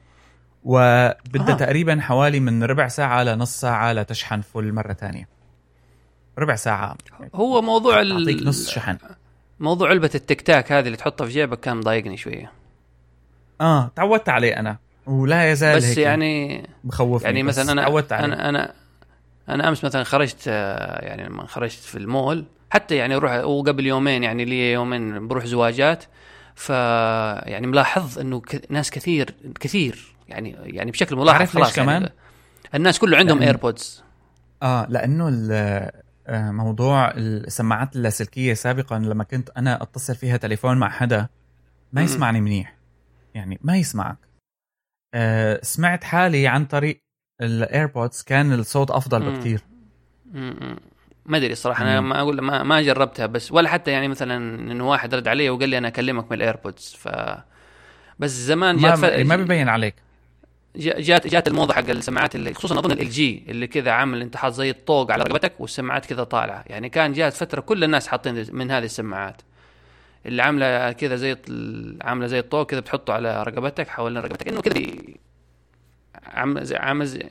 وبدها 0.64 1.54
آه. 1.54 1.56
تقريبا 1.56 2.00
حوالي 2.00 2.40
من 2.40 2.64
ربع 2.64 2.88
ساعة 2.88 3.22
لنص 3.22 3.60
ساعة 3.60 3.92
لتشحن 3.92 4.40
full 4.40 4.72
مرة 4.72 4.92
تانية 4.92 5.28
ربع 6.38 6.54
ساعة. 6.54 6.96
هو 7.34 7.62
موضوع 7.62 8.02
تعطيك 8.02 8.42
ال... 8.42 8.46
نص 8.46 8.70
شحن. 8.70 8.98
موضوع 9.60 9.88
علبة 9.88 10.10
التك 10.14 10.40
تاك 10.40 10.72
هذه 10.72 10.86
اللي 10.86 10.96
تحطها 10.96 11.26
في 11.26 11.32
جيبك 11.32 11.60
كان 11.60 11.76
مضايقني 11.76 12.16
شوية. 12.16 12.52
آه 13.60 13.90
تعودت 13.96 14.28
عليه 14.28 14.58
أنا. 14.58 14.78
ولا 15.06 15.50
يزال 15.50 15.76
بس 15.76 15.84
هيك 15.84 15.98
يعني 15.98 16.66
مخوفني 16.84 17.24
يعني 17.24 17.42
مثلا 17.42 17.72
أنا 17.72 17.82
تعودت 17.82 18.12
عليه. 18.12 18.24
أنا 18.24 18.48
أنا 18.48 18.72
أنا 19.48 19.68
أمس 19.68 19.84
مثلا 19.84 20.04
خرجت 20.04 20.44
آه، 20.48 21.04
يعني 21.04 21.24
لما 21.24 21.46
خرجت 21.46 21.78
في 21.78 21.98
المول 21.98 22.44
حتى 22.70 22.96
يعني 22.96 23.16
أروح 23.16 23.32
وقبل 23.32 23.86
يومين 23.86 24.22
يعني 24.22 24.44
لي 24.44 24.72
يومين 24.72 25.28
بروح 25.28 25.44
زواجات 25.44 26.04
ف 26.54 26.68
يعني 26.68 27.66
ملاحظ 27.66 28.18
إنه. 28.18 28.42
ناس 28.70 28.90
كثير 28.90 29.34
كثير 29.60 30.09
يعني 30.30 30.56
يعني 30.62 30.90
بشكل 30.90 31.16
ملاحظ 31.16 31.38
عارف 31.38 31.54
ليش 31.54 31.76
يعني 31.76 31.90
كمان؟ 31.90 32.08
الناس 32.74 32.98
كله 32.98 33.16
عندهم 33.18 33.38
لأن- 33.38 33.42
AirPods 33.42 34.04
آه 34.62 34.86
لأنه 34.88 35.28
آه، 36.26 36.50
موضوع 36.50 37.10
السماعات 37.10 37.96
اللاسلكية 37.96 38.54
سابقا 38.54 38.98
لما 38.98 39.24
كنت 39.24 39.50
أنا 39.56 39.82
أتصل 39.82 40.14
فيها 40.14 40.36
تليفون 40.36 40.78
مع 40.78 40.90
حدا 40.90 41.28
ما. 41.92 42.02
يسمعني 42.02 42.40
منيح 42.40 42.76
يعني 43.34 43.58
ما 43.62 43.76
يسمعك 43.76 44.18
آه 45.14 45.60
سمعت 45.62 46.04
حالي 46.04 46.46
عن 46.48 46.64
طريق 46.64 47.02
ال 47.40 47.50
AirPods 47.50 48.22
كان 48.22 48.52
الصوت 48.52 48.90
أفضل. 48.90 49.32
بكثير 49.32 49.60
ما 51.26 51.36
أدري 51.36 51.52
الصراحة 51.52 51.82
أنا. 51.82 52.00
ما 52.00 52.20
أقول 52.20 52.40
ما, 52.40 52.62
ما 52.62 52.82
جربتها 52.82 53.26
بس 53.26 53.52
ولا 53.52 53.68
حتى 53.68 53.90
يعني 53.90 54.08
مثلا 54.08 54.36
إنه 54.72 54.88
واحد 54.90 55.14
رد 55.14 55.28
علي 55.28 55.50
وقال 55.50 55.68
لي 55.68 55.78
أنا 55.78 55.88
أكلمك 55.88 56.24
من 56.30 56.36
ال 56.36 56.44
AirPods 56.44 56.96
ف 56.98 57.08
بس 58.18 58.30
زمان 58.30 58.78
ف... 58.78 58.82
ما, 59.04 59.22
ما 59.24 59.36
بيبين 59.36 59.68
عليك 59.68 59.94
جات 60.76 61.26
جات 61.26 61.48
الموضة 61.48 61.74
حق 61.74 61.90
السماعات 61.90 62.34
اللي 62.34 62.54
خصوصا 62.54 62.78
أظن 62.78 62.92
LG 62.92 63.44
اللي 63.48 63.66
كذا 63.66 63.90
عامل 63.90 64.22
انت 64.22 64.36
حاط 64.36 64.52
زي 64.52 64.70
الطوق 64.70 65.12
على 65.12 65.22
رقبتك 65.22 65.52
والسماعات 65.58 66.06
كذا 66.06 66.24
طالعة. 66.24 66.64
يعني 66.66 66.88
كان 66.88 67.12
جات 67.12 67.32
فترة 67.32 67.60
كل 67.60 67.84
الناس 67.84 68.08
حاطين 68.08 68.46
من 68.52 68.70
هذه 68.70 68.84
السماعات. 68.84 69.42
اللي 70.26 70.42
عاملة 70.42 70.92
كذا 70.92 71.16
زي 71.16 71.36
عاملة 72.02 72.26
زي 72.26 72.38
الطوق 72.38 72.66
كذا 72.66 72.80
بتحطه 72.80 73.12
على 73.12 73.42
رقبتك 73.42 73.88
حوالين 73.88 74.18
رقبتك 74.18 74.48
إنه 74.48 74.60
كذا 74.60 74.82
عامل 76.24 76.64
زي 76.64 76.76
عامل 76.76 77.06
زي, 77.06 77.22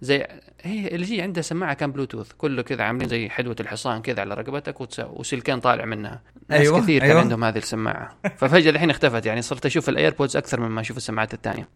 زي 0.00 0.26
هي 0.62 0.94
LG 0.94 1.22
عندها 1.22 1.42
سماعة 1.42 1.74
كان 1.74 1.92
بلوتوث 1.92 2.32
كله 2.32 2.62
كذا 2.62 2.82
عاملين 2.84 3.08
زي 3.08 3.28
حدوة 3.28 3.56
الحصان 3.60 4.02
كذا 4.02 4.20
على 4.20 4.34
رقبتك 4.34 4.98
وسلكين 5.00 5.60
طالع 5.60 5.84
منها. 5.84 6.22
ناس 6.48 6.60
أيوة، 6.60 6.80
كثير 6.80 7.00
كان 7.00 7.10
أيوة. 7.10 7.20
عندهم 7.20 7.44
هذه 7.44 7.58
السماعة. 7.58 8.18
ففجأة 8.36 8.70
الحين 8.70 8.90
اختفت 8.90 9.26
يعني 9.26 9.42
صرت 9.42 9.66
أشوف 9.66 9.88
ال 9.88 9.94
AirPods 9.94 10.36
أكثر 10.36 10.60
مما 10.60 10.80
أشوف 10.80 10.96
السماعات 10.96 11.34
الثانية. 11.34 11.68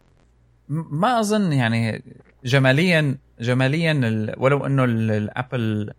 ما 0.69 1.19
أظن 1.19 1.53
يعني 1.53 2.03
جماليا 2.45 3.17
جماليا 3.39 3.91
ال- 3.91 4.33
ولو 4.37 4.65
إنه 4.65 4.83
ال- 4.83 5.11
ال 5.11 5.25
Apple 5.25 5.93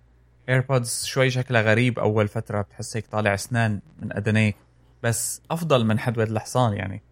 AirPods 0.49 1.05
شوي 1.05 1.31
شكلها 1.31 1.63
غريب 1.63 1.99
أول 1.99 2.29
فترة 2.29 2.61
بتحس 2.63 2.97
هيك 2.97 3.07
طالع 3.07 3.35
أسنان 3.35 3.81
من 3.99 4.13
اذنيك 4.17 4.57
بس 5.03 5.43
أفضل 5.51 5.85
من 5.87 5.99
حدوه 5.99 6.25
الحصان 6.25 6.73
يعني 6.73 7.03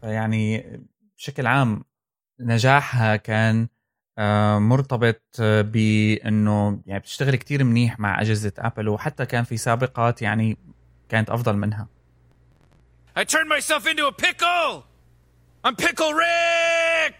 فيعني 0.00 0.64
بشكل 1.16 1.46
عام 1.46 1.84
نجاحها 2.40 3.16
كان 3.16 3.68
آه، 4.18 4.58
مرتبط 4.58 5.22
بإنه 5.40 6.80
يعني 6.86 7.00
بتشتغل 7.00 7.36
كتير 7.36 7.64
منيح 7.64 7.98
مع 8.00 8.20
أجهزة 8.20 8.52
Apple 8.58 8.88
وحتى 8.88 9.26
كان 9.26 9.44
في 9.44 9.56
سابقات 9.56 10.22
يعني 10.22 10.56
كانت 11.08 11.30
أفضل 11.30 11.56
منها 11.56 11.86
I 13.18 13.24
turned 13.24 13.48
myself 13.48 13.86
into 13.86 14.04
a 14.06 14.12
pickle! 14.26 14.82
I'm 15.66 15.74
Pickle 15.74 16.12
Rick! 16.12 17.14